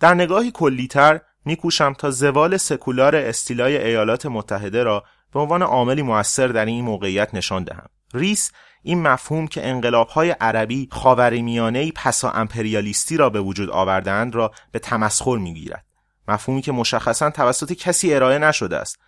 در 0.00 0.14
نگاهی 0.14 0.50
کلیتر 0.50 1.20
میکوشم 1.44 1.92
تا 1.92 2.10
زوال 2.10 2.56
سکولار 2.56 3.16
استیلای 3.16 3.84
ایالات 3.84 4.26
متحده 4.26 4.82
را 4.82 5.04
به 5.32 5.40
عنوان 5.40 5.62
عاملی 5.62 6.02
موثر 6.02 6.48
در 6.48 6.64
این 6.64 6.84
موقعیت 6.84 7.34
نشان 7.34 7.64
دهم. 7.64 7.88
ریس 8.14 8.52
این 8.86 9.02
مفهوم 9.02 9.46
که 9.46 9.68
انقلابهای 9.68 10.30
عربی 10.30 10.88
خاورمیانه‌ای 10.90 11.92
پسا 11.92 12.30
امپریالیستی 12.30 13.16
را 13.16 13.30
به 13.30 13.40
وجود 13.40 13.70
آوردند 13.70 14.34
را 14.34 14.52
به 14.72 14.78
تمسخر 14.78 15.36
می‌گیرد 15.36 15.84
مفهومی 16.28 16.62
که 16.62 16.72
مشخصا 16.72 17.30
توسط 17.30 17.72
کسی 17.72 18.14
ارائه 18.14 18.38
نشده 18.38 18.76
است 18.76 18.98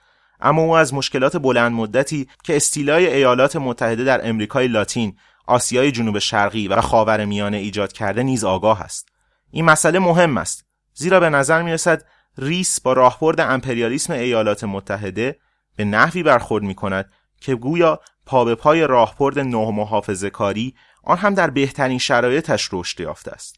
اما 0.41 0.63
او 0.63 0.77
از 0.77 0.95
مشکلات 0.95 1.37
بلند 1.37 1.73
مدتی 1.73 2.29
که 2.45 2.57
استیلای 2.57 3.15
ایالات 3.15 3.57
متحده 3.57 4.05
در 4.05 4.29
امریکای 4.29 4.69
لاتین، 4.69 5.17
آسیای 5.47 5.93
جنوب 5.93 6.19
شرقی 6.19 6.69
و 6.69 6.81
خاور 6.81 7.25
میانه 7.25 7.57
ایجاد 7.57 7.93
کرده 7.93 8.23
نیز 8.23 8.45
آگاه 8.45 8.83
است. 8.83 9.09
این 9.51 9.65
مسئله 9.65 9.99
مهم 9.99 10.39
است 10.39 10.65
زیرا 10.95 11.21
به 11.21 11.31
نظر 11.31 11.63
می 11.63 11.73
رسد 11.73 12.03
ریس 12.39 12.81
با 12.81 12.93
راهبرد 12.93 13.41
امپریالیسم 13.41 14.13
ایالات 14.13 14.65
متحده 14.65 15.39
به 15.77 15.85
نحوی 15.85 16.23
برخورد 16.23 16.65
می 16.65 16.75
کند 16.75 17.13
که 17.41 17.55
گویا 17.55 18.01
پا 18.27 18.45
به 18.45 18.55
پای 18.55 18.87
راهبرد 18.87 19.39
نه 19.39 19.71
محافظه 19.71 20.31
کاری 20.31 20.75
آن 21.05 21.19
هم 21.19 21.35
در 21.35 21.51
بهترین 21.51 21.99
شرایطش 21.99 22.69
رشد 22.73 23.01
یافته 23.01 23.31
است. 23.31 23.57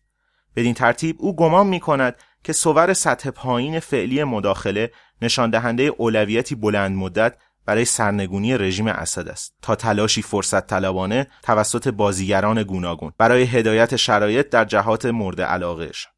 بدین 0.57 0.75
ترتیب 0.75 1.17
او 1.19 1.37
گمان 1.37 1.67
می 1.67 1.81
کند 1.81 2.17
که 2.45 2.53
صور 2.53 2.93
سطح 2.93 3.31
پایین 3.31 3.81
فعلی 3.81 4.25
مداخله 4.25 4.91
نشان 5.23 5.51
دهنده 5.51 5.83
اولویتی 5.83 6.55
بلند 6.55 6.97
مدت 6.97 7.35
برای 7.67 7.85
سرنگونی 7.85 8.59
رژیم 8.59 8.87
اسد 8.87 9.29
است 9.29 9.55
تا 9.63 9.75
تلاشی 9.75 10.23
فرصت 10.23 10.67
طلبانه 10.67 11.27
توسط 11.43 11.89
بازیگران 11.89 12.63
گوناگون 12.63 13.13
برای 13.19 13.43
هدایت 13.43 13.97
شرایط 13.97 14.49
در 14.49 14.65
جهات 14.65 15.07
مورد 15.07 15.41
علاقهش 15.41 16.09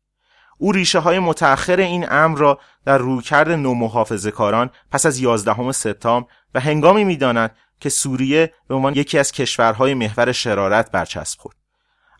او 0.58 0.72
ریشه 0.72 0.98
های 0.98 1.18
متأخر 1.18 1.76
این 1.76 2.06
امر 2.10 2.38
را 2.38 2.60
در 2.84 2.98
رویکرد 2.98 3.50
نومحافظه 3.50 4.30
کاران 4.30 4.70
پس 4.90 5.06
از 5.06 5.18
11 5.18 5.72
سپتامبر 5.72 6.28
و 6.54 6.60
هنگامی 6.60 7.04
می‌داند 7.04 7.56
که 7.80 7.88
سوریه 7.88 8.52
به 8.68 8.74
عنوان 8.74 8.94
یکی 8.94 9.18
از 9.18 9.32
کشورهای 9.32 9.94
محور 9.94 10.32
شرارت 10.32 10.90
برچسب 10.90 11.40
خورد 11.40 11.56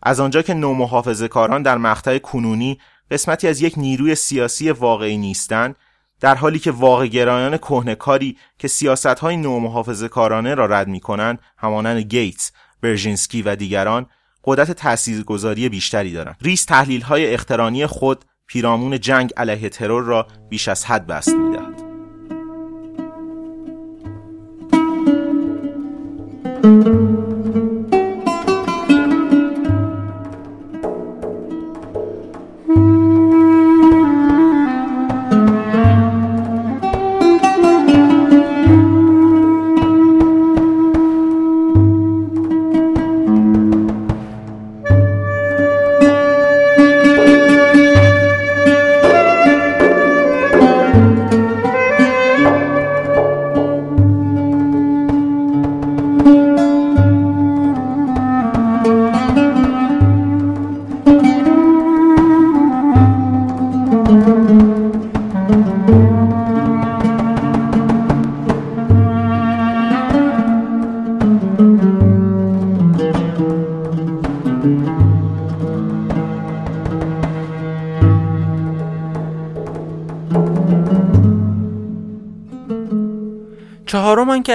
از 0.03 0.19
آنجا 0.19 0.41
که 0.41 0.53
نومحافظه 0.53 1.27
کاران 1.27 1.63
در 1.63 1.77
مقطع 1.77 2.17
کنونی 2.17 2.79
قسمتی 3.11 3.47
از 3.47 3.61
یک 3.61 3.73
نیروی 3.77 4.15
سیاسی 4.15 4.71
واقعی 4.71 5.17
نیستند 5.17 5.75
در 6.19 6.35
حالی 6.35 6.59
که 6.59 6.71
واقع 6.71 7.07
گرایان 7.07 7.57
کهنکاری 7.57 8.37
که 8.59 8.67
سیاست 8.67 9.05
های 9.05 9.37
نومحافظه 9.37 10.07
کارانه 10.07 10.55
را 10.55 10.65
رد 10.65 10.87
می 10.87 10.99
کنند 10.99 11.39
همانند 11.57 12.01
گیتس، 12.01 12.51
برژینسکی 12.81 13.41
و 13.41 13.55
دیگران 13.55 14.05
قدرت 14.43 14.71
تاثیرگذاری 14.71 15.69
بیشتری 15.69 16.13
دارند. 16.13 16.37
ریس 16.41 16.65
تحلیل 16.65 17.01
های 17.01 17.33
اخترانی 17.33 17.85
خود 17.85 18.25
پیرامون 18.47 18.99
جنگ 18.99 19.33
علیه 19.37 19.69
ترور 19.69 20.03
را 20.03 20.27
بیش 20.49 20.67
از 20.67 20.85
حد 20.85 21.07
بست 21.07 21.29
می‌دهد. 21.29 21.90
چهارم 26.61 26.83
که 26.83 26.90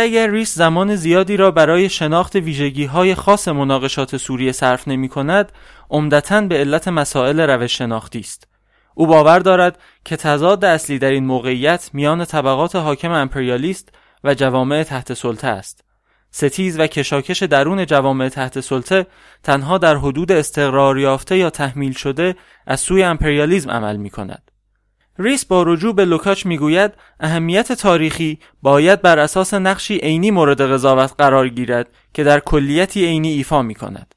اگر 0.06 0.30
ریس 0.30 0.54
زمان 0.54 0.96
زیادی 0.96 1.36
را 1.36 1.50
برای 1.50 1.88
شناخت 1.88 2.36
ویژگی 2.36 2.84
های 2.84 3.14
خاص 3.14 3.48
مناقشات 3.48 4.16
سوریه 4.16 4.52
صرف 4.52 4.88
نمی 4.88 5.08
کند 5.08 5.52
عمدتا 5.90 6.40
به 6.40 6.58
علت 6.58 6.88
مسائل 6.88 7.40
روش 7.40 7.78
شناختی 7.78 8.20
است 8.20 8.48
او 8.94 9.06
باور 9.06 9.38
دارد 9.38 9.78
که 10.04 10.16
تضاد 10.16 10.64
اصلی 10.64 10.98
در 10.98 11.10
این 11.10 11.24
موقعیت 11.24 11.90
میان 11.92 12.24
طبقات 12.24 12.76
حاکم 12.76 13.10
امپریالیست 13.10 13.88
و 14.24 14.34
جوامع 14.34 14.82
تحت 14.82 15.14
سلطه 15.14 15.46
است. 15.46 15.84
ستیز 16.30 16.80
و 16.80 16.86
کشاکش 16.86 17.42
درون 17.42 17.86
جوامع 17.86 18.28
تحت 18.28 18.60
سلطه 18.60 19.06
تنها 19.42 19.78
در 19.78 19.96
حدود 19.96 20.32
استقرار 20.32 20.98
یافته 20.98 21.36
یا 21.36 21.50
تحمیل 21.50 21.92
شده 21.92 22.36
از 22.66 22.80
سوی 22.80 23.02
امپریالیزم 23.02 23.70
عمل 23.70 23.96
می 23.96 24.10
کند. 24.10 24.50
ریس 25.18 25.44
با 25.44 25.62
رجوع 25.62 25.94
به 25.94 26.04
لوکاچ 26.04 26.46
می‌گوید 26.46 26.92
اهمیت 27.20 27.72
تاریخی 27.72 28.38
باید 28.62 29.02
بر 29.02 29.18
اساس 29.18 29.54
نقشی 29.54 29.98
عینی 29.98 30.30
مورد 30.30 30.72
قضاوت 30.72 31.14
قرار 31.18 31.48
گیرد 31.48 31.88
که 32.14 32.24
در 32.24 32.40
کلیتی 32.40 33.06
عینی 33.06 33.32
ایفا 33.32 33.62
می 33.62 33.74
کند. 33.74 34.14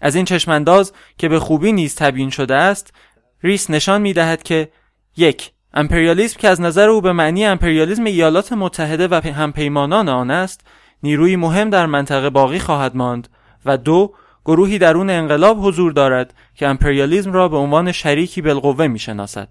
از 0.00 0.14
این 0.14 0.24
چشمانداز 0.24 0.92
که 1.18 1.28
به 1.28 1.40
خوبی 1.40 1.72
نیز 1.72 1.94
تبیین 1.94 2.30
شده 2.30 2.54
است 2.54 2.94
ریس 3.42 3.70
نشان 3.70 4.02
می 4.02 4.12
دهد 4.12 4.42
که 4.42 4.68
یک 5.16 5.52
امپریالیسم 5.74 6.40
که 6.40 6.48
از 6.48 6.60
نظر 6.60 6.88
او 6.88 7.00
به 7.00 7.12
معنی 7.12 7.44
امپریالیسم 7.44 8.04
ایالات 8.04 8.52
متحده 8.52 9.08
و 9.08 9.14
همپیمانان 9.14 10.08
آن 10.08 10.30
است 10.30 10.60
نیروی 11.02 11.36
مهم 11.36 11.70
در 11.70 11.86
منطقه 11.86 12.30
باقی 12.30 12.58
خواهد 12.58 12.96
ماند 12.96 13.28
و 13.64 13.76
دو 13.76 14.14
گروهی 14.44 14.78
درون 14.78 15.10
انقلاب 15.10 15.66
حضور 15.66 15.92
دارد 15.92 16.34
که 16.54 16.66
امپریالیسم 16.66 17.32
را 17.32 17.48
به 17.48 17.56
عنوان 17.56 17.92
شریکی 17.92 18.42
بالقوه 18.42 18.86
می 18.86 18.98
شناسد. 18.98 19.48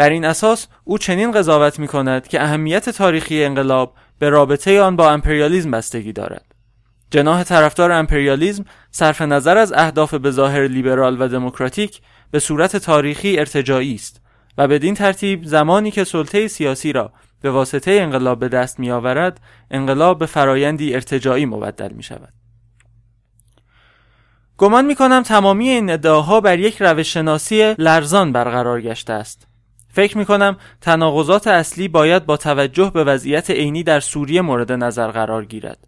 بر 0.00 0.10
این 0.10 0.24
اساس 0.24 0.66
او 0.84 0.98
چنین 0.98 1.32
قضاوت 1.32 1.78
می 1.78 1.88
کند 1.88 2.28
که 2.28 2.42
اهمیت 2.42 2.90
تاریخی 2.90 3.44
انقلاب 3.44 3.94
به 4.18 4.28
رابطه 4.28 4.80
آن 4.80 4.96
با 4.96 5.10
امپریالیسم 5.10 5.70
بستگی 5.70 6.12
دارد. 6.12 6.44
جناح 7.10 7.42
طرفدار 7.42 7.92
امپریالیسم 7.92 8.64
صرف 8.90 9.22
نظر 9.22 9.58
از 9.58 9.72
اهداف 9.72 10.14
به 10.14 10.30
ظاهر 10.30 10.66
لیبرال 10.66 11.16
و 11.22 11.28
دموکراتیک 11.28 12.00
به 12.30 12.38
صورت 12.38 12.76
تاریخی 12.76 13.38
ارتجاعی 13.38 13.94
است 13.94 14.20
و 14.58 14.68
بدین 14.68 14.94
ترتیب 14.94 15.44
زمانی 15.44 15.90
که 15.90 16.04
سلطه 16.04 16.48
سیاسی 16.48 16.92
را 16.92 17.12
به 17.42 17.50
واسطه 17.50 17.92
انقلاب 17.92 18.38
به 18.38 18.48
دست 18.48 18.80
می 18.80 18.90
آورد 18.90 19.40
انقلاب 19.70 20.18
به 20.18 20.26
فرایندی 20.26 20.94
ارتجاعی 20.94 21.46
مبدل 21.46 21.92
می 21.92 22.02
شود 22.02 22.32
گمان 24.58 24.84
می 24.84 24.94
کنم 24.94 25.22
تمامی 25.22 25.68
این 25.68 25.90
ادعاها 25.90 26.40
بر 26.40 26.58
یک 26.58 26.82
روش 26.82 27.14
شناسی 27.14 27.74
لرزان 27.78 28.32
برقرار 28.32 28.80
گشته 28.80 29.12
است 29.12 29.49
فکر 29.92 30.18
می 30.18 30.24
کنم 30.24 30.56
تناقضات 30.80 31.46
اصلی 31.46 31.88
باید 31.88 32.26
با 32.26 32.36
توجه 32.36 32.90
به 32.94 33.04
وضعیت 33.04 33.50
عینی 33.50 33.82
در 33.82 34.00
سوریه 34.00 34.40
مورد 34.40 34.72
نظر 34.72 35.10
قرار 35.10 35.44
گیرد. 35.44 35.78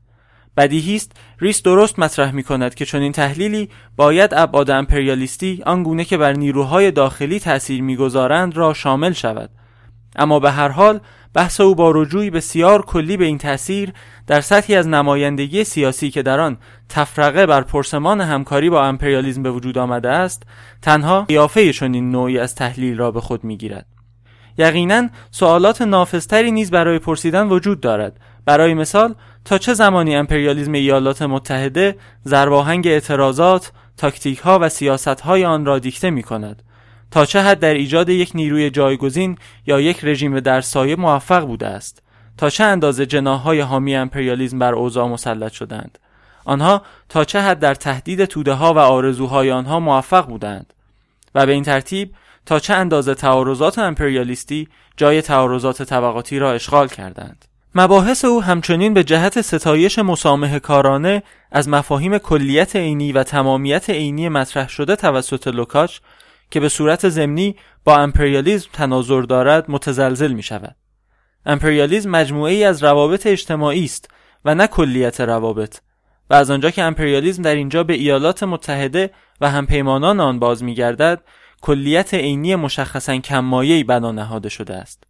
بدیهی 0.57 0.97
است 0.97 1.13
ریس 1.41 1.63
درست 1.63 1.99
مطرح 1.99 2.31
می 2.31 2.43
کند 2.43 2.75
که 2.75 2.85
چنین 2.85 3.13
تحلیلی 3.13 3.69
باید 3.97 4.35
ابعاد 4.35 4.71
امپریالیستی 4.71 5.63
آنگونه 5.67 6.05
که 6.05 6.17
بر 6.17 6.33
نیروهای 6.33 6.91
داخلی 6.91 7.41
تأثیر 7.41 7.83
می‌گذارند 7.83 8.57
را 8.57 8.75
شامل 8.75 9.13
شود. 9.13 9.51
اما 10.17 10.41
به 10.41 10.51
هر 10.51 10.69
حال 10.69 11.01
بحث 11.35 11.61
او 11.61 11.75
با 11.75 11.91
رجوعی 11.91 12.31
بسیار 12.31 12.83
کلی 12.83 13.17
به 13.17 13.25
این 13.25 13.39
تأثیر 13.39 13.93
در 14.27 14.41
سطحی 14.41 14.75
از 14.75 14.89
نمایندگی 14.89 15.65
سیاسی 15.65 16.11
که 16.11 16.23
در 16.23 16.41
آن 16.41 16.57
تفرقه 16.89 17.47
بر 17.47 17.61
پرسمان 17.61 18.21
همکاری 18.21 18.71
با 18.71 18.85
امپریالیسم 18.85 19.43
به 19.43 19.51
وجود 19.51 19.79
آمده 19.79 20.11
است 20.11 20.43
تنها 20.83 21.23
قیافه 21.23 21.73
چنین 21.73 22.11
نوعی 22.11 22.39
از 22.39 22.55
تحلیل 22.55 22.99
را 22.99 23.11
به 23.11 23.21
خود 23.21 23.45
می‌گیرد. 23.45 23.87
یقینا 24.59 25.09
سوالات 25.31 25.83
نافذتری 25.83 26.51
نیز 26.51 26.71
برای 26.71 26.99
پرسیدن 26.99 27.49
وجود 27.49 27.81
دارد. 27.81 28.21
برای 28.45 28.75
مثال 28.75 29.15
تا 29.45 29.59
چه 29.59 29.75
زمانی 29.75 30.17
امپریالیزم 30.17 30.73
ایالات 30.73 31.23
متحده 31.23 31.97
ضرباهنگ 32.25 32.87
اعتراضات، 32.87 33.73
تاکتیک 33.97 34.39
ها 34.39 34.59
و 34.63 34.69
سیاست 34.69 35.21
های 35.21 35.45
آن 35.45 35.65
را 35.65 35.79
دیکته 35.79 36.11
می 36.11 36.23
کند 36.23 36.63
تا 37.13 37.25
چه 37.25 37.43
حد 37.43 37.59
در 37.59 37.75
ایجاد 37.75 38.09
یک 38.09 38.31
نیروی 38.35 38.71
جایگزین 38.71 39.39
یا 39.67 39.81
یک 39.81 40.05
رژیم 40.05 40.41
در 40.41 40.61
سایه 40.61 40.97
موفق 40.97 41.47
بوده 41.47 41.67
است؟ 41.67 42.03
تا 42.39 42.51
چه 42.51 42.65
اندازه 42.65 43.07
جناح‌های 43.07 43.61
حامی 43.61 43.97
امپریالیزم 43.97 44.59
بر 44.59 44.75
اوضاع 44.75 45.09
مسلط 45.09 45.53
شدند؟ 45.53 45.99
آنها 46.45 46.83
تا 47.09 47.25
چه 47.25 47.41
حد 47.41 47.59
در 47.59 47.75
تهدید 47.75 48.25
توده 48.25 48.53
ها 48.53 48.75
و 48.75 48.79
آرزوهای 48.79 49.51
آنها 49.51 49.81
موفق 49.81 50.27
بودند؟ 50.27 50.73
و 51.35 51.47
به 51.47 51.53
این 51.53 51.63
ترتیب 51.63 52.15
تا 52.47 52.59
چه 52.59 52.75
اندازه 52.75 53.15
تعارضات 53.15 53.79
امپریالیستی 53.79 54.69
جای 54.97 55.23
تعارضات 55.23 55.83
طبقاتی 55.83 56.39
را 56.39 56.53
اشغال 56.53 56.89
کردند؟ 56.89 57.45
مباحث 57.75 58.25
او 58.25 58.43
همچنین 58.43 58.95
به 58.95 59.05
جهت 59.05 59.41
ستایش 59.41 59.99
مسامه 59.99 60.61
کارانه 60.61 61.23
از 61.51 61.69
مفاهیم 61.69 62.19
کلیت 62.19 62.77
عینی 62.77 63.13
و 63.13 63.23
تمامیت 63.23 63.91
عینی 63.91 64.29
مطرح 64.29 64.69
شده 64.69 64.97
توسط 64.97 65.49
لوکاچ 65.49 65.99
که 66.53 66.61
به 66.61 66.69
صورت 66.69 67.09
ضمنی 67.09 67.57
با 67.85 67.97
امپریالیزم 67.97 68.69
تناظر 68.73 69.23
دارد 69.23 69.71
متزلزل 69.71 70.33
می 70.33 70.43
شود. 70.43 70.77
امپریالیزم 71.47 72.11
مجموعه 72.11 72.53
ای 72.53 72.65
از 72.65 72.85
روابط 72.85 73.27
اجتماعی 73.27 73.85
است 73.85 74.11
و 74.45 74.55
نه 74.55 74.67
کلیت 74.67 75.21
روابط 75.21 75.79
و 76.31 76.35
از 76.35 76.51
آنجا 76.51 76.71
که 76.71 76.83
امپریالیزم 76.83 77.43
در 77.43 77.55
اینجا 77.55 77.85
به 77.85 77.95
ایالات 77.95 78.43
متحده 78.43 79.11
و 79.41 79.51
همپیمانان 79.51 80.21
آن 80.21 80.39
باز 80.39 80.63
می 80.63 80.75
گردد 80.75 81.21
کلیت 81.61 82.15
عینی 82.15 82.55
مشخصا 82.55 83.17
کممایه‌ای 83.17 83.85
بنا 83.85 84.13
نهاده 84.13 84.49
شده 84.49 84.75
است. 84.75 85.05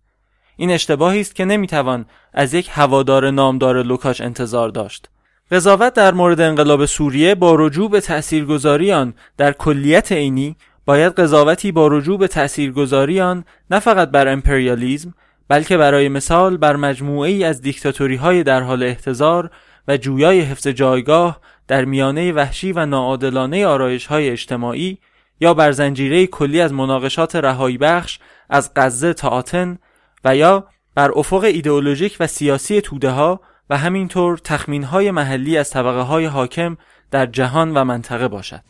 این 0.57 0.71
اشتباهی 0.71 1.21
است 1.21 1.35
که 1.35 1.45
نمی‌توان 1.45 2.07
از 2.33 2.55
یک 2.55 2.69
هوادار 2.73 3.31
نامدار 3.31 3.83
لوکاچ 3.83 4.21
انتظار 4.21 4.69
داشت 4.69 5.09
قضاوت 5.51 5.95
در 5.95 6.15
مورد 6.15 6.41
انقلاب 6.41 6.87
سوریه 6.87 7.35
با 7.35 7.55
رجوع 7.55 7.91
به 7.91 8.01
تاثیرگذاری 8.01 8.93
آن 8.93 9.15
در 9.37 9.53
کلیت 9.53 10.13
عینی 10.13 10.57
باید 10.87 11.13
قضاوتی 11.13 11.73
با 11.73 11.89
رجوع 11.89 12.19
به 12.19 12.29
تاثیرگذاری 12.29 13.21
آن 13.21 13.45
نه 13.71 13.79
فقط 13.79 14.11
بر 14.11 14.29
امپریالیزم 14.29 15.15
بلکه 15.49 15.77
برای 15.77 16.09
مثال 16.09 16.57
بر 16.57 16.77
مجموعه 16.77 17.31
ای 17.31 17.45
از 17.45 17.61
دیکتاتوری 17.61 18.17
های 18.17 18.43
در 18.43 18.61
حال 18.61 18.83
احتضار 18.83 19.51
و 19.89 19.97
جویای 19.97 20.41
حفظ 20.41 20.67
جایگاه 20.67 21.41
در 21.69 21.85
میانه 21.85 22.33
وحشی 22.33 22.73
و 22.73 22.87
ناعادلانه 22.87 23.67
آرایش 23.67 24.07
های 24.07 24.31
اجتماعی 24.31 24.99
یا 25.41 25.55
بر 25.55 25.73
زنجیره 25.73 26.27
کلی 26.27 26.61
از 26.61 26.73
مناقشات 26.73 27.37
رهایی 27.37 27.79
بخش 27.79 28.19
از 28.51 28.71
غزه 28.77 29.15
تا 29.15 29.29
آتن 29.29 29.79
و 30.25 30.37
یا 30.37 30.67
بر 30.95 31.11
افق 31.15 31.45
ایدئولوژیک 31.45 32.17
و 32.21 32.27
سیاسی 32.27 32.81
توده 32.81 33.11
ها 33.11 33.41
و 33.71 33.79
همینطور 33.79 34.39
تخمین 34.39 34.85
های 34.85 35.11
محلی 35.11 35.59
از 35.59 35.71
طبقه 35.71 36.01
های 36.01 36.25
حاکم 36.25 36.77
در 37.11 37.27
جهان 37.27 37.77
و 37.77 37.85
منطقه 37.85 38.29
باشد. 38.29 38.61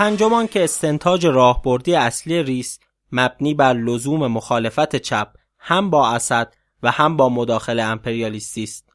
پنجمان 0.00 0.46
که 0.46 0.64
استنتاج 0.64 1.26
راهبردی 1.26 1.94
اصلی 1.94 2.42
ریس 2.42 2.78
مبنی 3.12 3.54
بر 3.54 3.72
لزوم 3.72 4.26
مخالفت 4.26 4.96
چپ 4.96 5.28
هم 5.58 5.90
با 5.90 6.08
اسد 6.08 6.54
و 6.82 6.90
هم 6.90 7.16
با 7.16 7.28
مداخله 7.28 7.82
امپریالیستی 7.82 8.62
است. 8.62 8.88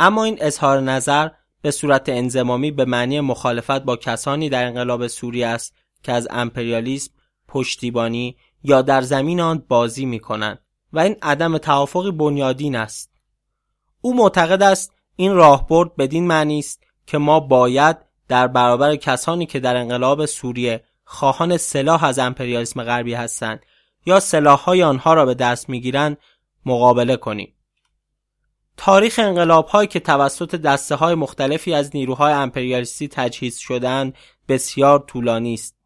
اما 0.00 0.24
این 0.24 0.38
اظهار 0.40 0.80
نظر 0.80 1.28
به 1.62 1.70
صورت 1.70 2.08
انزمامی 2.08 2.70
به 2.70 2.84
معنی 2.84 3.20
مخالفت 3.20 3.80
با 3.82 3.96
کسانی 3.96 4.48
در 4.48 4.64
انقلاب 4.64 5.06
سوریه 5.06 5.46
است 5.46 5.74
که 6.02 6.12
از 6.12 6.28
امپریالیسم 6.30 7.12
پشتیبانی 7.48 8.36
یا 8.62 8.82
در 8.82 9.00
زمین 9.00 9.40
آن 9.40 9.64
بازی 9.68 10.06
می 10.06 10.20
کنند 10.20 10.58
و 10.92 10.98
این 10.98 11.16
عدم 11.22 11.58
توافقی 11.58 12.10
بنیادین 12.10 12.76
است. 12.76 13.10
او 14.00 14.16
معتقد 14.16 14.62
است 14.62 14.92
این 15.16 15.32
راهبرد 15.32 15.96
بدین 15.96 16.26
معنی 16.26 16.58
است 16.58 16.82
که 17.06 17.18
ما 17.18 17.40
باید 17.40 18.05
در 18.28 18.46
برابر 18.46 18.96
کسانی 18.96 19.46
که 19.46 19.60
در 19.60 19.76
انقلاب 19.76 20.26
سوریه 20.26 20.84
خواهان 21.04 21.56
سلاح 21.56 22.04
از 22.04 22.18
امپریالیسم 22.18 22.82
غربی 22.82 23.14
هستند 23.14 23.60
یا 24.06 24.20
سلاحهای 24.20 24.82
آنها 24.82 25.14
را 25.14 25.26
به 25.26 25.34
دست 25.34 25.68
می‌گیرند 25.68 26.18
مقابله 26.66 27.16
کنیم 27.16 27.52
تاریخ 28.76 29.18
انقلاب 29.22 29.66
هایی 29.66 29.88
که 29.88 30.00
توسط 30.00 30.54
دسته 30.54 30.94
های 30.94 31.14
مختلفی 31.14 31.74
از 31.74 31.90
نیروهای 31.94 32.32
امپریالیستی 32.32 33.08
تجهیز 33.08 33.58
شدند 33.58 34.14
بسیار 34.48 34.98
طولانی 34.98 35.54
است 35.54 35.76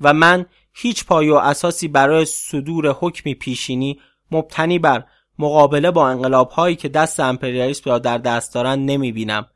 و 0.00 0.12
من 0.12 0.46
هیچ 0.72 1.04
پایه 1.04 1.32
و 1.32 1.36
اساسی 1.36 1.88
برای 1.88 2.24
صدور 2.24 2.88
حکمی 3.00 3.34
پیشینی 3.34 4.00
مبتنی 4.30 4.78
بر 4.78 5.04
مقابله 5.38 5.90
با 5.90 6.08
انقلاب 6.08 6.50
هایی 6.50 6.76
که 6.76 6.88
دست 6.88 7.20
امپریالیسم 7.20 7.90
را 7.90 7.98
در 7.98 8.18
دست 8.18 8.54
دارند 8.54 8.90
نمی 8.90 9.12
بینم. 9.12 9.46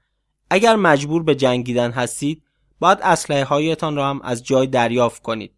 اگر 0.51 0.77
مجبور 0.77 1.23
به 1.23 1.35
جنگیدن 1.35 1.91
هستید 1.91 2.43
باید 2.81 2.99
اسلحه 3.03 3.45
هایتان 3.45 3.97
را 3.97 4.11
هم 4.11 4.21
از 4.23 4.45
جای 4.45 4.67
دریافت 4.67 5.23
کنید. 5.23 5.55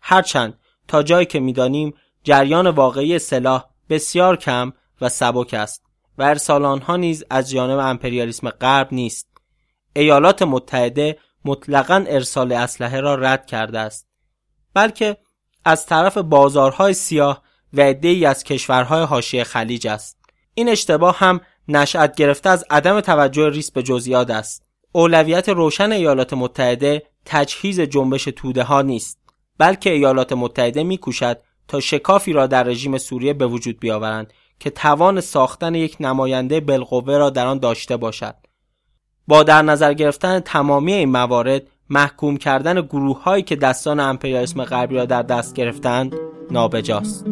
هرچند 0.00 0.58
تا 0.88 1.02
جایی 1.02 1.26
که 1.26 1.40
می‌دانیم 1.40 1.94
جریان 2.24 2.66
واقعی 2.66 3.18
سلاح 3.18 3.64
بسیار 3.88 4.36
کم 4.36 4.72
و 5.00 5.08
سبک 5.08 5.54
است 5.54 5.82
و 6.18 6.22
ارسال 6.22 6.64
آنها 6.64 6.96
نیز 6.96 7.24
از 7.30 7.50
جانب 7.50 7.78
امپریالیسم 7.78 8.50
غرب 8.50 8.88
نیست. 8.92 9.28
ایالات 9.96 10.42
متحده 10.42 11.18
مطلقا 11.44 12.04
ارسال 12.08 12.52
اسلحه 12.52 13.00
را 13.00 13.14
رد 13.14 13.46
کرده 13.46 13.78
است. 13.78 14.08
بلکه 14.74 15.16
از 15.64 15.86
طرف 15.86 16.18
بازارهای 16.18 16.94
سیاه 16.94 17.42
و 17.72 17.80
عدهای 17.80 18.26
از 18.26 18.44
کشورهای 18.44 19.02
حاشیه 19.02 19.44
خلیج 19.44 19.86
است. 19.86 20.18
این 20.54 20.68
اشتباه 20.68 21.18
هم 21.18 21.40
نشأت 21.76 22.16
گرفته 22.16 22.50
از 22.50 22.64
عدم 22.70 23.00
توجه 23.00 23.48
ریس 23.48 23.70
به 23.70 23.82
جزئیات 23.82 24.30
است. 24.30 24.70
اولویت 24.92 25.48
روشن 25.48 25.92
ایالات 25.92 26.32
متحده 26.32 27.02
تجهیز 27.24 27.80
جنبش 27.80 28.24
توده 28.24 28.62
ها 28.62 28.82
نیست 28.82 29.18
بلکه 29.58 29.90
ایالات 29.90 30.32
متحده 30.32 30.82
میکوشد 30.82 31.38
تا 31.68 31.80
شکافی 31.80 32.32
را 32.32 32.46
در 32.46 32.62
رژیم 32.62 32.98
سوریه 32.98 33.32
به 33.32 33.46
وجود 33.46 33.80
بیاورند 33.80 34.32
که 34.60 34.70
توان 34.70 35.20
ساختن 35.20 35.74
یک 35.74 35.96
نماینده 36.00 36.60
بالقوه 36.60 37.16
را 37.16 37.30
در 37.30 37.46
آن 37.46 37.58
داشته 37.58 37.96
باشد 37.96 38.34
با 39.28 39.42
در 39.42 39.62
نظر 39.62 39.92
گرفتن 39.94 40.40
تمامی 40.40 40.92
این 40.92 41.08
موارد 41.08 41.62
محکوم 41.90 42.36
کردن 42.36 42.80
گروه 42.80 43.22
هایی 43.22 43.42
که 43.42 43.56
دستان 43.56 44.00
امپریالیسم 44.00 44.64
غربی 44.64 44.94
را 44.94 45.04
در 45.04 45.22
دست 45.22 45.54
گرفتند 45.54 46.14
نابجاست 46.50 47.26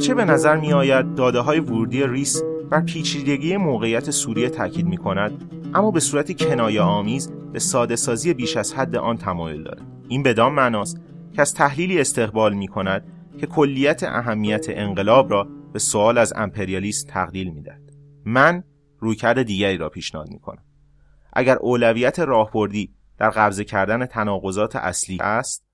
اگرچه 0.00 0.14
به 0.14 0.24
نظر 0.24 0.56
می 0.56 0.72
آید 0.72 1.14
داده 1.14 1.40
های 1.40 1.60
ورودی 1.60 2.06
ریس 2.06 2.42
بر 2.70 2.80
پیچیدگی 2.80 3.56
موقعیت 3.56 4.10
سوریه 4.10 4.48
تاکید 4.48 4.86
می 4.86 4.96
کند 4.96 5.50
اما 5.74 5.90
به 5.90 6.00
صورت 6.00 6.36
کنایه 6.42 6.82
آمیز 6.82 7.32
به 7.52 7.58
ساده 7.58 7.96
سازی 7.96 8.34
بیش 8.34 8.56
از 8.56 8.74
حد 8.74 8.96
آن 8.96 9.16
تمایل 9.16 9.62
دارد 9.62 9.82
این 10.08 10.22
بدان 10.22 10.52
معناست 10.52 11.00
که 11.32 11.42
از 11.42 11.54
تحلیلی 11.54 12.00
استقبال 12.00 12.54
می 12.54 12.68
کند 12.68 13.04
که 13.38 13.46
کلیت 13.46 14.02
اهمیت 14.02 14.66
انقلاب 14.68 15.30
را 15.30 15.48
به 15.72 15.78
سوال 15.78 16.18
از 16.18 16.32
امپریالیست 16.36 17.16
می 17.34 17.62
دهد. 17.62 17.82
من 18.24 18.64
رویکرد 18.98 19.42
دیگری 19.42 19.76
را 19.76 19.88
پیشنهاد 19.88 20.28
می 20.28 20.38
کنم 20.38 20.64
اگر 21.32 21.56
اولویت 21.56 22.18
راهبردی 22.18 22.94
در 23.18 23.30
قبضه 23.30 23.64
کردن 23.64 24.06
تناقضات 24.06 24.76
اصلی 24.76 25.18
است 25.20 25.69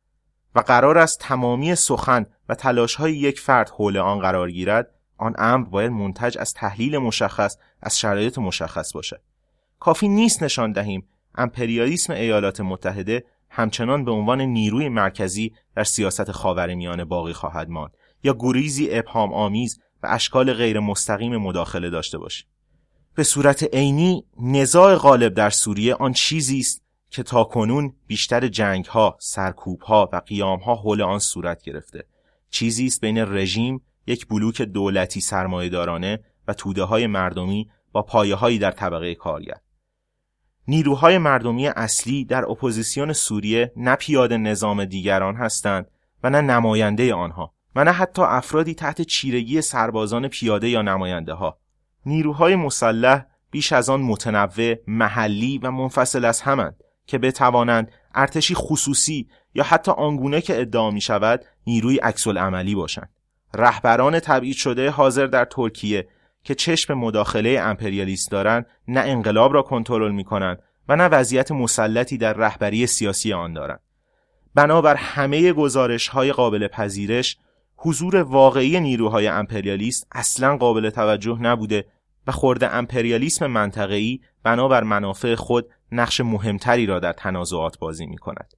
و 0.57 0.61
قرار 0.61 0.99
است 0.99 1.21
تمامی 1.21 1.75
سخن 1.75 2.27
و 2.49 2.55
تلاش 2.55 2.95
های 2.95 3.16
یک 3.16 3.40
فرد 3.40 3.71
حول 3.71 3.97
آن 3.97 4.19
قرار 4.19 4.51
گیرد 4.51 4.90
آن 5.16 5.35
امر 5.38 5.69
باید 5.69 5.92
منتج 5.92 6.38
از 6.38 6.55
تحلیل 6.55 6.99
مشخص 6.99 7.57
از 7.83 7.99
شرایط 7.99 8.38
مشخص 8.38 8.92
باشد. 8.92 9.21
کافی 9.81 10.09
نیست 10.09 10.42
نشان 10.42 10.73
دهیم 10.73 11.09
امپریالیسم 11.35 12.12
ایالات 12.12 12.61
متحده 12.61 13.25
همچنان 13.51 14.05
به 14.05 14.11
عنوان 14.11 14.40
نیروی 14.40 14.88
مرکزی 14.88 15.53
در 15.75 15.85
سیاست 15.85 16.31
خاورمیانه 16.31 17.05
باقی 17.05 17.33
خواهد 17.33 17.69
ماند 17.69 17.92
یا 18.23 18.37
گریزی 18.38 18.88
ابهام 18.90 19.33
آمیز 19.33 19.81
و 20.03 20.07
اشکال 20.11 20.53
غیر 20.53 20.81
مستقیم 20.81 21.37
مداخله 21.37 21.90
داشته 21.90 22.19
باشیم. 22.19 22.47
به 23.14 23.23
صورت 23.23 23.62
عینی 23.75 24.25
نزاع 24.40 24.95
غالب 24.95 25.35
در 25.35 25.51
سوریه 25.51 25.95
آن 25.95 26.12
چیزی 26.12 26.59
است 26.59 26.86
که 27.11 27.23
تاکنون 27.23 27.95
بیشتر 28.07 28.49
جنگ 28.49 28.85
ها، 28.85 29.16
سرکوب 29.21 29.81
ها 29.81 30.11
و 30.12 30.16
قیام 30.16 30.59
ها 30.59 30.75
حول 30.75 31.03
آن 31.03 31.19
صورت 31.19 31.62
گرفته. 31.62 32.05
چیزی 32.51 32.87
است 32.87 33.01
بین 33.01 33.19
رژیم، 33.19 33.81
یک 34.07 34.27
بلوک 34.27 34.62
دولتی 34.62 35.21
سرمایه‌دارانه 35.21 36.21
و 36.49 36.55
توده 36.55 36.83
های 36.83 37.07
مردمی 37.07 37.71
با 37.92 38.03
پایه 38.03 38.35
هایی 38.35 38.59
در 38.59 38.71
طبقه 38.71 39.14
کارگر. 39.14 39.57
نیروهای 40.69 41.19
مردمی 41.19 41.69
اصلی 41.69 42.25
در 42.25 42.51
اپوزیسیون 42.51 43.12
سوریه 43.12 43.73
نه 43.77 43.95
پیاده 43.95 44.37
نظام 44.37 44.85
دیگران 44.85 45.37
هستند 45.37 45.90
و 46.23 46.31
نه 46.31 46.40
نماینده 46.40 47.14
آنها 47.14 47.55
و 47.75 47.85
نه 47.85 47.90
حتی 47.92 48.23
افرادی 48.23 48.75
تحت 48.75 49.03
چیرگی 49.03 49.61
سربازان 49.61 50.29
پیاده 50.29 50.69
یا 50.69 50.83
نماینده 50.83 51.33
ها. 51.33 51.59
نیروهای 52.07 52.57
مسلح 52.57 53.27
بیش 53.51 53.73
از 53.73 53.90
آن 53.90 54.01
متنوع، 54.01 54.75
محلی 54.87 55.59
و 55.59 55.71
منفصل 55.71 56.25
از 56.25 56.40
همند 56.40 56.77
که 57.07 57.19
بتوانند 57.19 57.92
ارتشی 58.14 58.55
خصوصی 58.55 59.29
یا 59.55 59.64
حتی 59.64 59.92
آنگونه 59.92 60.40
که 60.40 60.61
ادعا 60.61 60.90
می 60.90 61.01
شود 61.01 61.45
نیروی 61.66 61.97
عکس 61.97 62.29
عملی 62.29 62.75
باشند. 62.75 63.11
رهبران 63.55 64.21
تبعید 64.21 64.57
شده 64.57 64.90
حاضر 64.90 65.27
در 65.27 65.45
ترکیه 65.45 66.09
که 66.42 66.55
چشم 66.55 66.95
مداخله 66.95 67.59
امپریالیست 67.62 68.31
دارند 68.31 68.66
نه 68.88 69.01
انقلاب 69.01 69.55
را 69.55 69.62
کنترل 69.62 70.12
می 70.12 70.25
کنند 70.25 70.59
و 70.88 70.97
نه 70.97 71.09
وضعیت 71.09 71.53
مسلطی 71.53 72.19
در 72.19 72.33
رهبری 72.33 72.87
سیاسی 72.87 73.33
آن 73.33 73.53
دارند. 73.53 73.81
بنابر 74.55 74.95
همه 74.95 75.53
گزارش 75.53 76.09
های 76.09 76.33
قابل 76.33 76.69
پذیرش 76.69 77.37
حضور 77.77 78.16
واقعی 78.16 78.81
نیروهای 78.81 79.27
امپریالیست 79.27 80.07
اصلا 80.12 80.57
قابل 80.57 80.91
توجه 80.91 81.39
نبوده 81.41 81.85
و 82.26 82.33
خورده 82.33 82.74
امپریالیسم 82.74 83.47
منطقه‌ای 83.47 84.20
بنابر 84.43 84.83
منافع 84.83 85.35
خود 85.35 85.68
نقش 85.93 86.20
مهمتری 86.20 86.87
را 86.87 87.01
در 87.01 87.12
تنازعات 87.12 87.78
بازی 87.78 88.07
می 88.07 88.18
کند. 88.18 88.55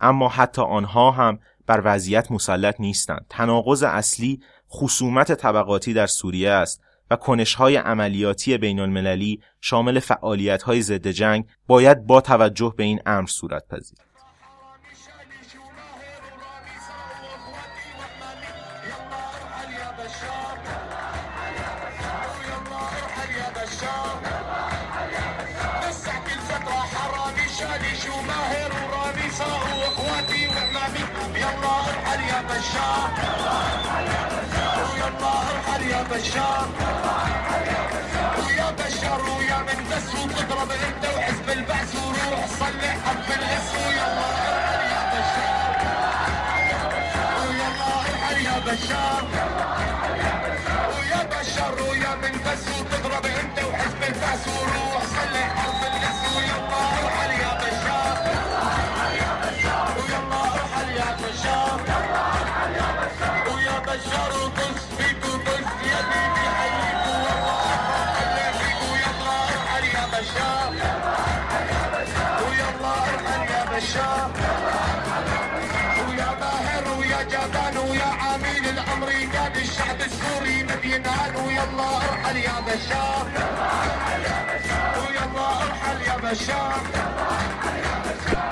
اما 0.00 0.28
حتی 0.28 0.62
آنها 0.62 1.10
هم 1.10 1.38
بر 1.66 1.82
وضعیت 1.84 2.30
مسلط 2.32 2.80
نیستند. 2.80 3.26
تناقض 3.28 3.82
اصلی 3.82 4.40
خصومت 4.70 5.32
طبقاتی 5.32 5.94
در 5.94 6.06
سوریه 6.06 6.50
است 6.50 6.80
و 7.10 7.16
کنشهای 7.16 7.76
عملیاتی 7.76 8.58
بین 8.58 8.80
المللی 8.80 9.40
شامل 9.60 9.98
فعالیت‌های 9.98 10.82
ضد 10.82 11.08
جنگ 11.08 11.44
باید 11.66 12.06
با 12.06 12.20
توجه 12.20 12.74
به 12.76 12.84
این 12.84 13.00
امر 13.06 13.26
صورت 13.26 13.68
پذیر. 13.68 13.98
بشار 36.28 36.68
ويا 38.38 38.70
بشار 38.70 39.20
ويا 39.38 39.58
من 39.58 39.84
بس 39.90 40.14
وتضرب 40.14 40.70
انت 40.70 41.04
وحزب 41.16 41.50
البعث 41.50 41.94
وروح 41.96 42.46
صلح 42.46 42.96
حب 43.04 43.28
الاس 43.38 43.74
ويلا 43.86 44.28
ارحل 44.60 45.04
بشار 45.14 45.72
ويلا 47.48 48.38
يا 48.50 48.58
بشار 48.58 49.37
أرحل 82.28 82.36
يا 82.36 82.60
بشار. 82.60 83.26
ويلا 85.00 85.46
أرحل 85.64 86.00
يا 86.08 86.16
بشار. 86.16 86.80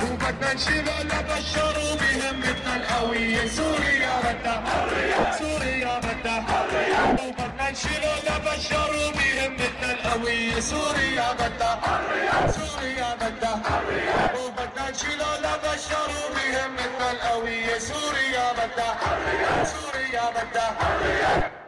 وبدنا 0.03 0.55
نشيل 0.55 0.89
لبشر 1.05 1.75
وبهمتنا 1.79 2.77
القوية 2.77 3.47
سوريا 3.49 4.15
بدها 4.25 5.33
سوريا 5.39 5.99
بدها 5.99 6.67
وبدنا 7.13 7.71
نشيل 7.71 8.05
لبشر 8.27 8.91
وبهمتنا 8.97 9.93
القوية 9.93 10.61
سوريا 10.61 11.33
بدها 11.33 12.01
سوريا 12.57 13.15
بدها 13.21 13.83
وبدنا 14.39 14.91
نشيل 14.91 15.21
لبشر 15.45 16.09
وبهمتنا 16.23 17.11
القوية 17.13 17.79
سوريا 17.79 18.53
بدها 18.53 19.65
سوريا 19.65 20.25
بدها 20.31 21.66